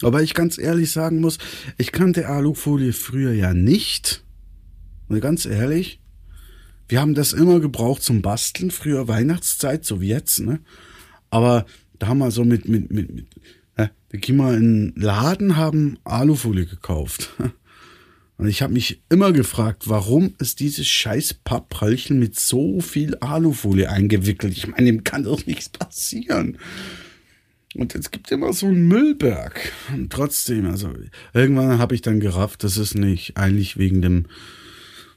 Aber 0.02 0.22
ich 0.22 0.34
ganz 0.34 0.58
ehrlich 0.58 0.90
sagen 0.90 1.20
muss, 1.20 1.38
ich 1.78 1.92
kannte 1.92 2.28
Alufolie 2.28 2.92
früher 2.92 3.32
ja 3.32 3.54
nicht. 3.54 4.22
Und 5.08 5.20
ganz 5.20 5.46
ehrlich, 5.46 6.00
wir 6.88 7.00
haben 7.00 7.14
das 7.14 7.32
immer 7.32 7.60
gebraucht 7.60 8.02
zum 8.02 8.22
Basteln, 8.22 8.70
früher 8.70 9.08
Weihnachtszeit, 9.08 9.84
so 9.84 10.00
wie 10.00 10.08
jetzt, 10.08 10.40
ne? 10.40 10.60
Aber 11.30 11.66
da 11.98 12.08
haben 12.08 12.18
wir 12.18 12.30
so 12.30 12.44
mit, 12.44 12.68
mit, 12.68 12.90
mit, 12.90 13.14
mit 13.14 13.26
äh, 13.76 13.88
wir 14.10 14.20
gehen 14.20 14.36
mal 14.36 14.54
in 14.54 14.92
den 14.92 15.02
Laden, 15.02 15.56
haben 15.56 15.98
Alufolie 16.04 16.66
gekauft. 16.66 17.30
Und 18.38 18.48
ich 18.48 18.60
habe 18.60 18.74
mich 18.74 19.02
immer 19.08 19.32
gefragt, 19.32 19.88
warum 19.88 20.34
ist 20.38 20.60
dieses 20.60 20.86
scheiß 20.86 21.34
Pappröllchen 21.42 22.18
mit 22.18 22.38
so 22.38 22.80
viel 22.80 23.16
Alufolie 23.16 23.88
eingewickelt? 23.88 24.52
Ich 24.52 24.66
meine, 24.66 24.86
dem 24.86 25.04
kann 25.04 25.24
doch 25.24 25.46
nichts 25.46 25.70
passieren. 25.70 26.58
Und 27.74 27.94
es 27.94 28.10
gibt 28.10 28.30
immer 28.30 28.52
so 28.52 28.66
einen 28.66 28.88
Müllberg. 28.88 29.72
Und 29.94 30.12
trotzdem, 30.12 30.66
also 30.66 30.92
irgendwann 31.32 31.78
habe 31.78 31.94
ich 31.94 32.02
dann 32.02 32.20
gerafft, 32.20 32.62
das 32.62 32.76
ist 32.76 32.94
nicht 32.94 33.38
eigentlich 33.38 33.78
wegen 33.78 34.02
dem 34.02 34.26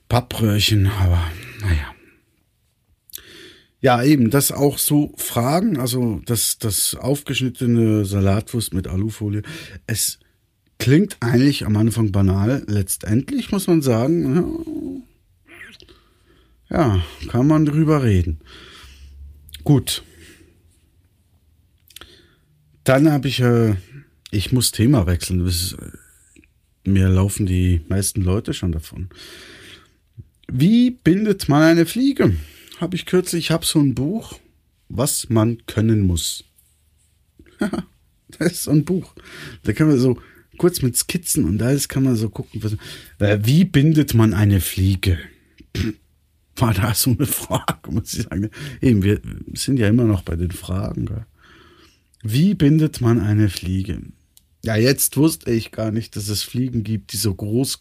Pappröhrchen, 0.07 0.87
aber 0.87 1.21
naja. 1.61 1.93
Ja, 3.81 4.03
eben, 4.03 4.29
das 4.29 4.51
auch 4.51 4.77
so 4.77 5.13
Fragen, 5.17 5.77
also 5.77 6.21
das, 6.25 6.57
das 6.57 6.95
aufgeschnittene 6.95 8.03
Salatwurst 8.03 8.73
mit 8.73 8.87
Alufolie. 8.87 9.41
Es 9.87 10.19
klingt 10.79 11.17
eigentlich 11.21 11.65
am 11.65 11.77
Anfang 11.77 12.11
banal, 12.11 12.63
letztendlich 12.67 13.51
muss 13.51 13.67
man 13.67 13.81
sagen, 13.81 15.03
ja, 16.69 17.03
kann 17.29 17.47
man 17.47 17.65
drüber 17.65 18.03
reden. 18.03 18.41
Gut. 19.63 20.03
Dann 22.83 23.11
habe 23.11 23.27
ich, 23.27 23.39
äh, 23.39 23.75
ich 24.31 24.51
muss 24.51 24.71
Thema 24.71 25.05
wechseln. 25.05 25.45
Ist, 25.45 25.73
äh, 25.73 26.89
mir 26.89 27.09
laufen 27.09 27.45
die 27.45 27.81
meisten 27.87 28.21
Leute 28.21 28.53
schon 28.53 28.71
davon. 28.71 29.09
Wie 30.47 30.91
bindet 30.91 31.49
man 31.49 31.63
eine 31.63 31.85
Fliege? 31.85 32.35
Habe 32.79 32.95
ich 32.95 33.05
kürzlich, 33.05 33.45
ich 33.45 33.51
habe 33.51 33.65
so 33.65 33.79
ein 33.79 33.95
Buch, 33.95 34.39
was 34.87 35.29
man 35.29 35.65
können 35.65 36.01
muss. 36.01 36.43
das 38.29 38.51
ist 38.51 38.63
so 38.63 38.71
ein 38.71 38.85
Buch. 38.85 39.13
Da 39.63 39.73
kann 39.73 39.87
man 39.87 39.99
so 39.99 40.19
kurz 40.57 40.81
mit 40.81 40.95
Skizzen 40.95 41.45
und 41.45 41.61
alles 41.61 41.87
kann 41.87 42.03
man 42.03 42.15
so 42.15 42.29
gucken, 42.29 42.63
was, 42.63 42.73
äh, 43.19 43.39
wie 43.43 43.65
bindet 43.65 44.13
man 44.13 44.33
eine 44.33 44.61
Fliege? 44.61 45.19
War 46.55 46.73
da 46.73 46.93
so 46.93 47.11
eine 47.11 47.25
Frage, 47.25 47.79
muss 47.91 48.13
ich 48.13 48.23
sagen. 48.23 48.49
Eben, 48.81 49.03
wir 49.03 49.21
sind 49.53 49.79
ja 49.79 49.87
immer 49.87 50.05
noch 50.05 50.23
bei 50.23 50.35
den 50.35 50.51
Fragen. 50.51 51.05
Gell? 51.05 51.25
Wie 52.21 52.53
bindet 52.53 53.01
man 53.01 53.19
eine 53.19 53.49
Fliege? 53.49 54.01
Ja, 54.63 54.75
jetzt 54.75 55.15
wusste 55.15 55.51
ich 55.51 55.71
gar 55.71 55.91
nicht, 55.91 56.17
dass 56.17 56.27
es 56.27 56.43
Fliegen 56.43 56.83
gibt, 56.83 57.13
die 57.13 57.17
so 57.17 57.33
groß 57.33 57.79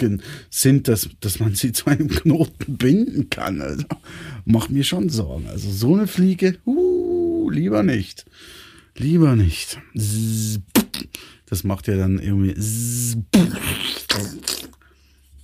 sind, 0.48 0.86
dass, 0.86 1.08
dass 1.20 1.40
man 1.40 1.54
sie 1.54 1.72
zu 1.72 1.86
einem 1.86 2.08
Knoten 2.08 2.76
binden 2.76 3.30
kann. 3.30 3.60
Also 3.60 3.84
macht 4.44 4.70
mir 4.70 4.84
schon 4.84 5.08
Sorgen. 5.08 5.48
Also 5.48 5.70
so 5.70 5.94
eine 5.94 6.06
Fliege, 6.06 6.58
uh, 6.66 7.50
lieber 7.50 7.82
nicht. 7.82 8.26
Lieber 8.96 9.34
nicht. 9.36 9.80
Das 11.46 11.64
macht 11.64 11.88
ja 11.88 11.96
dann 11.96 12.18
irgendwie. 12.18 12.54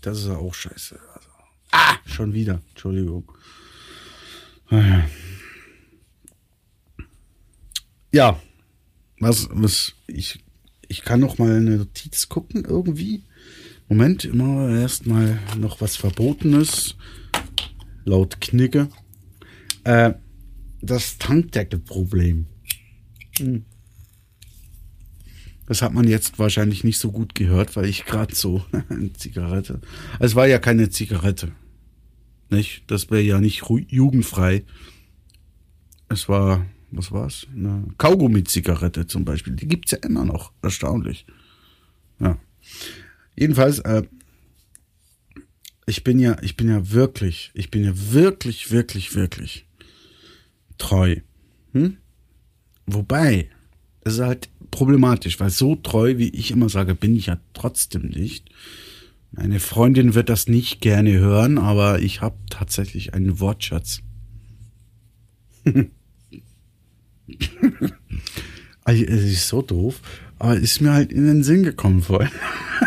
Das 0.01 0.19
ist 0.19 0.27
ja 0.27 0.37
auch 0.37 0.55
scheiße. 0.55 0.99
Also, 1.15 1.29
ah, 1.73 1.97
schon 2.05 2.33
wieder. 2.33 2.61
Entschuldigung. 2.71 3.33
Ja, 8.13 8.41
was, 9.19 9.49
was 9.51 9.95
ich 10.07 10.44
ich 10.95 11.03
kann 11.03 11.19
noch 11.19 11.39
mal 11.39 11.57
eine 11.57 11.79
Notiz 11.79 12.29
gucken 12.29 12.65
irgendwie. 12.65 13.25
Moment, 13.89 14.25
immer 14.25 14.71
erstmal 14.71 15.41
noch 15.59 15.81
was 15.81 15.97
Verbotenes. 15.97 16.95
Laut 18.05 18.41
Knigge. 18.41 18.89
Äh, 19.83 20.13
das 20.81 21.19
Tankdeckelproblem. 21.19 22.47
Hm. 23.39 23.65
Das 25.67 25.83
hat 25.83 25.93
man 25.93 26.07
jetzt 26.07 26.39
wahrscheinlich 26.39 26.85
nicht 26.85 26.99
so 26.99 27.11
gut 27.11 27.35
gehört, 27.35 27.75
weil 27.75 27.87
ich 27.87 28.05
gerade 28.05 28.33
so 28.33 28.65
eine 28.89 29.13
Zigarette. 29.15 29.81
Es 30.21 30.37
war 30.37 30.47
ja 30.47 30.61
keine 30.61 30.91
Zigarette. 30.91 31.51
Nicht? 32.51 32.85
Das 32.87 33.11
wäre 33.11 33.23
ja 33.23 33.41
nicht 33.41 33.65
jugendfrei. 33.89 34.63
Es 36.09 36.29
war, 36.29 36.65
was 36.97 37.13
war's? 37.13 37.47
Eine 37.55 37.85
Kaugummi-Zigarette 37.99 39.07
zum 39.07 39.25
Beispiel. 39.25 39.55
Die 39.55 39.69
gibt's 39.69 39.93
ja 39.93 39.99
immer 39.99 40.25
noch. 40.25 40.53
Erstaunlich. 40.63 41.27
Ja. 42.21 42.39
Jedenfalls, 43.37 43.81
äh, 43.81 44.03
ich 45.87 46.05
bin 46.05 46.19
ja, 46.19 46.37
ich 46.43 46.57
bin 46.57 46.69
ja 46.69 46.91
wirklich, 46.91 47.51
ich 47.55 47.71
bin 47.71 47.85
ja 47.85 47.93
wirklich, 47.95 48.71
wirklich, 48.71 49.15
wirklich 49.15 49.67
treu. 50.79 51.17
Hm? 51.73 51.99
Wobei, 52.87 53.51
es 54.03 54.15
ist 54.15 54.21
halt 54.21 54.51
problematisch, 54.71 55.41
weil 55.41 55.51
so 55.51 55.77
treu, 55.77 56.19
wie 56.19 56.29
ich 56.31 56.51
immer 56.51 56.69
sage, 56.69 56.95
bin 56.95 57.17
ich 57.17 57.27
ja 57.27 57.39
trotzdem 57.53 58.09
nicht. 58.09 58.51
Meine 59.31 59.61
Freundin 59.61 60.15
wird 60.15 60.29
das 60.29 60.47
nicht 60.47 60.81
gerne 60.81 61.13
hören, 61.19 61.59
aber 61.59 62.01
ich 62.01 62.21
habe 62.21 62.37
tatsächlich 62.51 63.15
einen 63.15 63.41
Wortschatz. 63.41 64.01
also, 68.85 69.05
es 69.05 69.25
ist 69.25 69.49
so 69.49 69.63
doof, 69.63 70.01
aber 70.39 70.57
ist 70.57 70.81
mir 70.81 70.93
halt 70.93 71.13
in 71.13 71.27
den 71.27 71.43
Sinn 71.43 71.63
gekommen 71.63 72.03
vorhin. 72.03 72.31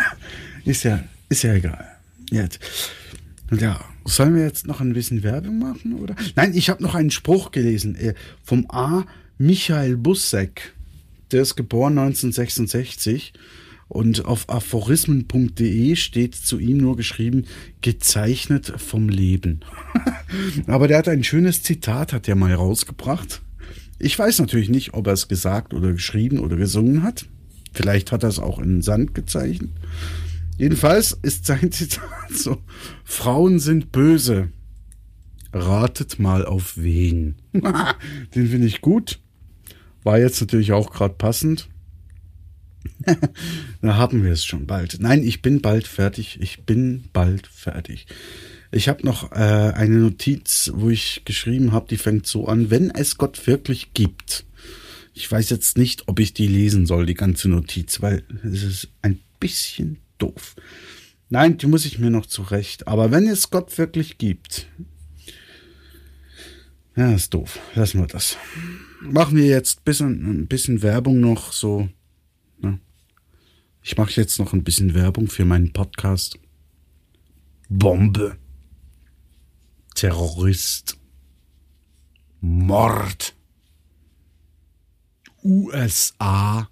ist 0.64 0.84
ja, 0.84 1.04
ist 1.28 1.42
ja 1.42 1.54
egal. 1.54 1.84
Jetzt. 2.30 2.60
Ja, 3.50 3.80
sollen 4.04 4.34
wir 4.34 4.44
jetzt 4.44 4.66
noch 4.66 4.80
ein 4.80 4.92
bisschen 4.92 5.22
Werbung 5.22 5.58
machen, 5.58 5.94
oder? 5.94 6.14
Nein, 6.36 6.52
ich 6.54 6.68
habe 6.68 6.82
noch 6.82 6.94
einen 6.94 7.10
Spruch 7.10 7.50
gelesen 7.50 7.94
äh, 7.96 8.14
vom 8.42 8.66
A. 8.70 9.06
Michael 9.38 9.96
Bussek. 9.96 10.74
Der 11.30 11.42
ist 11.42 11.56
geboren 11.56 11.98
1966 11.98 13.32
und 13.88 14.24
auf 14.24 14.48
aphorismen.de 14.48 15.96
steht 15.96 16.34
zu 16.34 16.58
ihm 16.58 16.78
nur 16.78 16.96
geschrieben, 16.96 17.46
gezeichnet 17.80 18.72
vom 18.76 19.08
Leben. 19.08 19.60
Aber 20.66 20.88
der 20.88 20.98
hat 20.98 21.08
ein 21.08 21.24
schönes 21.24 21.62
Zitat, 21.62 22.12
hat 22.12 22.28
er 22.28 22.34
mal 22.34 22.52
rausgebracht. 22.52 23.40
Ich 23.98 24.18
weiß 24.18 24.38
natürlich 24.38 24.68
nicht, 24.68 24.94
ob 24.94 25.06
er 25.06 25.12
es 25.12 25.28
gesagt 25.28 25.74
oder 25.74 25.92
geschrieben 25.92 26.38
oder 26.38 26.56
gesungen 26.56 27.02
hat. 27.02 27.26
Vielleicht 27.72 28.12
hat 28.12 28.22
er 28.22 28.28
es 28.28 28.38
auch 28.38 28.58
in 28.58 28.82
Sand 28.82 29.14
gezeichnet. 29.14 29.70
Jedenfalls 30.56 31.18
ist 31.22 31.46
sein 31.46 31.72
Zitat 31.72 32.04
so, 32.30 32.58
Frauen 33.04 33.58
sind 33.58 33.92
böse. 33.92 34.50
Ratet 35.52 36.18
mal 36.18 36.44
auf 36.44 36.76
wen. 36.76 37.36
Den 38.34 38.48
finde 38.48 38.66
ich 38.66 38.80
gut. 38.80 39.20
War 40.04 40.18
jetzt 40.18 40.40
natürlich 40.40 40.72
auch 40.72 40.92
gerade 40.92 41.14
passend. 41.14 41.68
da 43.80 43.96
haben 43.96 44.22
wir 44.24 44.32
es 44.32 44.44
schon 44.44 44.66
bald. 44.66 44.98
Nein, 45.00 45.22
ich 45.22 45.42
bin 45.42 45.62
bald 45.62 45.86
fertig. 45.86 46.38
Ich 46.40 46.64
bin 46.64 47.04
bald 47.12 47.46
fertig. 47.46 48.06
Ich 48.70 48.88
habe 48.88 49.06
noch 49.06 49.32
äh, 49.32 49.34
eine 49.34 49.96
Notiz, 49.96 50.70
wo 50.74 50.90
ich 50.90 51.22
geschrieben 51.24 51.72
habe, 51.72 51.88
die 51.88 51.96
fängt 51.96 52.26
so 52.26 52.46
an, 52.46 52.70
wenn 52.70 52.90
es 52.90 53.16
Gott 53.16 53.46
wirklich 53.46 53.94
gibt. 53.94 54.44
Ich 55.14 55.30
weiß 55.30 55.50
jetzt 55.50 55.78
nicht, 55.78 56.06
ob 56.06 56.20
ich 56.20 56.34
die 56.34 56.46
lesen 56.46 56.86
soll, 56.86 57.06
die 57.06 57.14
ganze 57.14 57.48
Notiz, 57.48 58.02
weil 58.02 58.24
es 58.44 58.62
ist 58.62 58.88
ein 59.02 59.20
bisschen 59.40 59.98
doof. 60.18 60.54
Nein, 61.30 61.58
die 61.58 61.66
muss 61.66 61.86
ich 61.86 61.98
mir 61.98 62.10
noch 62.10 62.26
zurecht. 62.26 62.86
Aber 62.86 63.10
wenn 63.10 63.26
es 63.26 63.50
Gott 63.50 63.76
wirklich 63.78 64.18
gibt, 64.18 64.66
ja, 66.96 67.12
ist 67.12 67.32
doof. 67.32 67.60
Lassen 67.74 68.00
wir 68.00 68.06
das. 68.06 68.36
Machen 69.00 69.36
wir 69.36 69.46
jetzt 69.46 69.84
bisschen, 69.84 70.42
ein 70.42 70.46
bisschen 70.48 70.82
Werbung 70.82 71.20
noch 71.20 71.52
so. 71.52 71.88
Ne? 72.60 72.80
Ich 73.82 73.96
mache 73.96 74.20
jetzt 74.20 74.38
noch 74.38 74.52
ein 74.52 74.64
bisschen 74.64 74.94
Werbung 74.94 75.28
für 75.28 75.44
meinen 75.44 75.72
Podcast. 75.72 76.38
Bombe. 77.68 78.36
Terrorist. 79.98 80.96
Mord. 82.40 83.34
USA. 85.42 86.70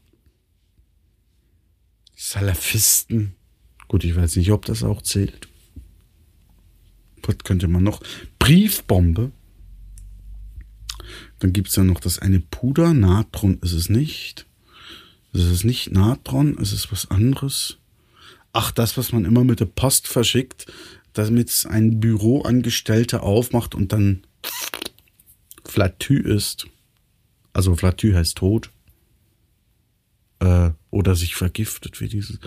Salafisten. 2.15 3.35
Gut, 3.89 4.05
ich 4.05 4.15
weiß 4.15 4.37
nicht, 4.37 4.53
ob 4.53 4.65
das 4.67 4.85
auch 4.85 5.03
zählt. 5.03 5.49
Was 7.25 7.39
könnte 7.39 7.67
man 7.67 7.83
noch? 7.83 8.01
Briefbombe. 8.39 9.33
Dann 11.41 11.53
gibt 11.53 11.71
es 11.71 11.75
ja 11.75 11.83
noch 11.83 11.99
das 11.99 12.21
eine 12.21 12.39
Puder. 12.39 12.95
Natron 12.95 13.59
ist 13.59 13.73
es 13.73 13.89
nicht. 13.89 14.47
Es 15.33 15.43
ist 15.43 15.65
nicht 15.65 15.91
Natron, 15.91 16.57
es 16.59 16.73
ist 16.73 16.93
was 16.93 17.11
anderes. 17.11 17.79
Ach, 18.53 18.71
das, 18.71 18.97
was 18.97 19.11
man 19.11 19.25
immer 19.25 19.43
mit 19.43 19.59
der 19.59 19.67
Post 19.67 20.07
verschickt, 20.07 20.67
damit 21.19 21.67
ein 21.69 22.01
Büroangestellter 22.01 23.23
aufmacht 23.23 23.75
und 23.75 23.93
dann 23.93 24.27
Flatü 25.65 26.19
ist. 26.21 26.67
Also 27.53 27.75
Flatü 27.75 28.15
heißt 28.15 28.37
tot. 28.37 28.71
Äh, 30.41 30.71
oder 30.91 31.15
sich 31.15 31.35
vergiftet, 31.35 32.01
wie 32.01 32.09
dieses. 32.09 32.39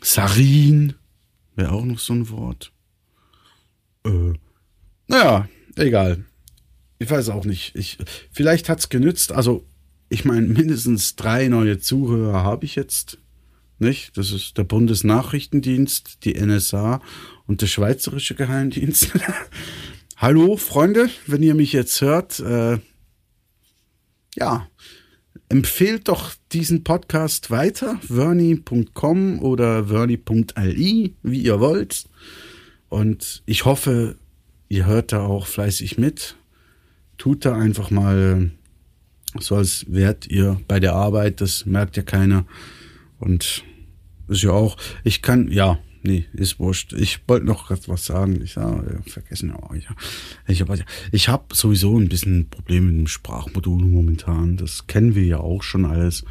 Sarin 0.00 0.94
wäre 1.56 1.72
auch 1.72 1.84
noch 1.84 1.98
so 1.98 2.12
ein 2.12 2.28
Wort. 2.30 2.72
Äh, 4.04 4.34
naja, 5.08 5.48
egal. 5.76 6.24
Ich 6.98 7.10
weiß 7.10 7.30
auch 7.30 7.44
nicht. 7.44 7.74
Ich, 7.74 7.98
vielleicht 8.30 8.68
hat's 8.68 8.88
genützt. 8.88 9.32
Also, 9.32 9.66
ich 10.08 10.24
meine, 10.24 10.46
mindestens 10.46 11.16
drei 11.16 11.48
neue 11.48 11.78
Zuhörer 11.78 12.44
habe 12.44 12.64
ich 12.64 12.76
jetzt. 12.76 13.18
Nicht? 13.78 14.16
Das 14.16 14.30
ist 14.30 14.56
der 14.56 14.64
Bundesnachrichtendienst, 14.64 16.24
die 16.24 16.34
NSA 16.34 17.00
und 17.46 17.60
der 17.60 17.66
Schweizerische 17.66 18.34
Geheimdienst. 18.34 19.10
Hallo, 20.16 20.56
Freunde, 20.56 21.10
wenn 21.26 21.42
ihr 21.42 21.54
mich 21.54 21.72
jetzt 21.72 22.00
hört, 22.00 22.38
äh, 22.40 22.78
ja, 24.36 24.68
empfehlt 25.48 26.08
doch 26.08 26.32
diesen 26.52 26.84
Podcast 26.84 27.50
weiter, 27.50 27.98
vernie.com 28.02 29.40
oder 29.40 29.88
vernie.li, 29.88 31.14
wie 31.22 31.40
ihr 31.40 31.60
wollt. 31.60 32.04
Und 32.88 33.42
ich 33.46 33.64
hoffe, 33.64 34.16
ihr 34.68 34.86
hört 34.86 35.12
da 35.12 35.26
auch 35.26 35.46
fleißig 35.46 35.98
mit. 35.98 36.36
Tut 37.18 37.44
da 37.44 37.56
einfach 37.56 37.90
mal 37.90 38.52
so, 39.40 39.56
als 39.56 39.84
wärt 39.88 40.26
ihr 40.28 40.60
bei 40.68 40.78
der 40.78 40.94
Arbeit, 40.94 41.40
das 41.40 41.66
merkt 41.66 41.96
ja 41.96 42.02
keiner. 42.02 42.46
Und 43.18 43.64
ist 44.28 44.42
ja 44.42 44.50
auch, 44.50 44.76
ich 45.02 45.22
kann, 45.22 45.50
ja, 45.50 45.78
nee, 46.02 46.26
ist 46.32 46.58
wurscht. 46.60 46.92
Ich 46.92 47.20
wollte 47.26 47.46
noch 47.46 47.70
was 47.88 48.04
sagen. 48.04 48.40
Ich 48.42 48.56
habe 48.56 48.94
ja, 48.94 49.10
vergessen. 49.10 49.54
Oh, 49.54 49.74
ja. 49.74 49.94
Ich 50.46 50.60
habe 50.60 50.78
ich 51.12 51.28
hab 51.28 51.54
sowieso 51.54 51.98
ein 51.98 52.08
bisschen 52.08 52.48
Probleme 52.48 52.86
mit 52.86 53.00
dem 53.00 53.06
Sprachmodul 53.06 53.82
momentan. 53.82 54.56
Das 54.56 54.86
kennen 54.86 55.14
wir 55.14 55.24
ja 55.24 55.38
auch 55.38 55.62
schon 55.62 55.84
alles. 55.84 56.24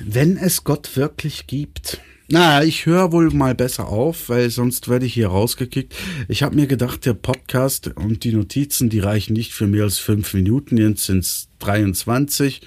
Wenn 0.00 0.36
es 0.36 0.64
Gott 0.64 0.96
wirklich 0.96 1.46
gibt. 1.46 2.00
Na, 2.28 2.64
ich 2.64 2.86
höre 2.86 3.12
wohl 3.12 3.30
mal 3.30 3.54
besser 3.54 3.86
auf, 3.86 4.28
weil 4.28 4.50
sonst 4.50 4.88
werde 4.88 5.06
ich 5.06 5.14
hier 5.14 5.28
rausgekickt. 5.28 5.94
Ich 6.26 6.42
habe 6.42 6.56
mir 6.56 6.66
gedacht, 6.66 7.06
der 7.06 7.14
Podcast 7.14 7.86
und 7.94 8.24
die 8.24 8.32
Notizen, 8.32 8.90
die 8.90 8.98
reichen 8.98 9.34
nicht 9.34 9.54
für 9.54 9.68
mehr 9.68 9.84
als 9.84 9.98
fünf 9.98 10.34
Minuten. 10.34 10.76
Jetzt 10.76 11.04
sind 11.04 11.20
es 11.20 11.48
23. 11.60 12.62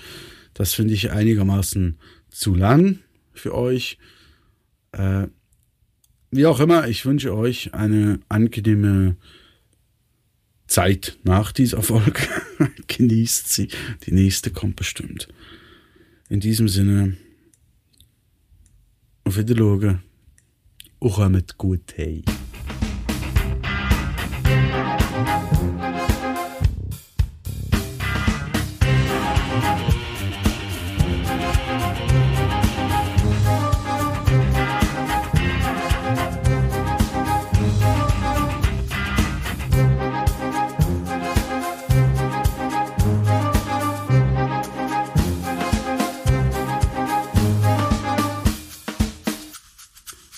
Das 0.60 0.74
finde 0.74 0.94
ich 0.94 1.10
einigermaßen 1.10 1.98
zu 2.30 2.54
lang 2.54 3.00
für 3.32 3.56
euch. 3.56 3.98
Äh, 4.92 5.28
wie 6.32 6.46
auch 6.48 6.60
immer, 6.60 6.90
ich 6.90 7.06
wünsche 7.06 7.34
euch 7.34 7.74
eine 7.74 8.20
angenehme 8.28 9.16
Zeit 10.68 11.18
nach 11.24 11.54
dieser 11.54 11.82
Folge. 11.82 12.22
Genießt 12.88 13.48
sie. 13.48 13.70
Die 14.06 14.12
nächste 14.12 14.52
kommt 14.52 14.76
bestimmt. 14.76 15.30
In 16.28 16.42
diesem 16.42 16.68
Sinne, 16.68 17.16
auf 19.24 19.38
Wiedersehen. 19.38 20.04
Auch 21.00 21.30
mit 21.30 21.58
gut 21.58 21.94
hey. 21.96 22.26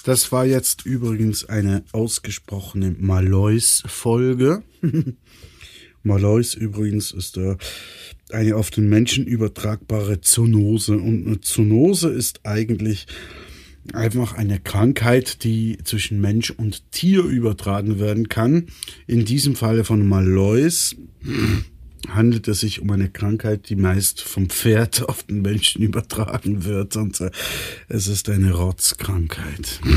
Das 0.04 0.32
war 0.32 0.46
jetzt 0.46 0.86
übrigens 0.86 1.46
eine 1.46 1.84
ausgesprochene 1.92 2.96
Malois-Folge. 2.98 4.64
Malois 6.04 6.56
übrigens 6.58 7.12
ist 7.12 7.36
der 7.36 7.58
eine 8.32 8.56
auf 8.56 8.72
den 8.72 8.90
Menschen 8.90 9.28
übertragbare 9.28 10.22
Zoonose. 10.22 10.98
Und 10.98 11.28
eine 11.28 11.42
Zoonose 11.42 12.10
ist 12.10 12.42
eigentlich 12.46 13.06
einfach 13.94 14.34
eine 14.34 14.60
Krankheit, 14.60 15.44
die 15.44 15.78
zwischen 15.84 16.22
Mensch 16.22 16.50
und 16.52 16.92
Tier 16.92 17.24
übertragen 17.24 18.00
werden 18.00 18.30
kann. 18.30 18.68
In 19.08 19.26
diesem 19.26 19.56
Falle 19.56 19.84
von 19.84 20.08
Malois 20.08 20.96
handelt 22.10 22.48
es 22.48 22.62
sich 22.62 22.82
um 22.82 22.90
eine 22.92 23.10
Krankheit, 23.10 23.70
die 23.70 23.76
meist 23.76 24.22
vom 24.22 24.50
Pferd 24.50 25.02
auf 25.10 25.24
den 25.24 25.42
Menschen 25.42 25.82
übertragen 25.82 26.64
wird. 26.64 26.96
Und 26.96 27.20
äh, 27.22 27.32
es 27.88 28.08
ist 28.08 28.30
eine 28.30 28.54
Rotzkrankheit. 28.54 29.80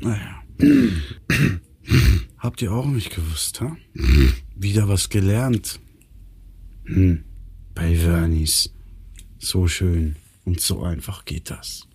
Naja. 0.00 0.42
Habt 2.38 2.62
ihr 2.62 2.70
auch 2.70 2.86
nicht 2.86 3.14
gewusst, 3.14 3.60
ha? 3.60 3.76
Wieder 4.54 4.88
was 4.88 5.08
gelernt. 5.08 5.80
Hm. 6.84 7.24
Bei 7.74 7.96
Vernis. 7.96 8.72
So 9.40 9.66
schön 9.66 10.14
und 10.44 10.60
so 10.60 10.84
einfach 10.84 11.24
geht 11.24 11.50
das. 11.50 11.88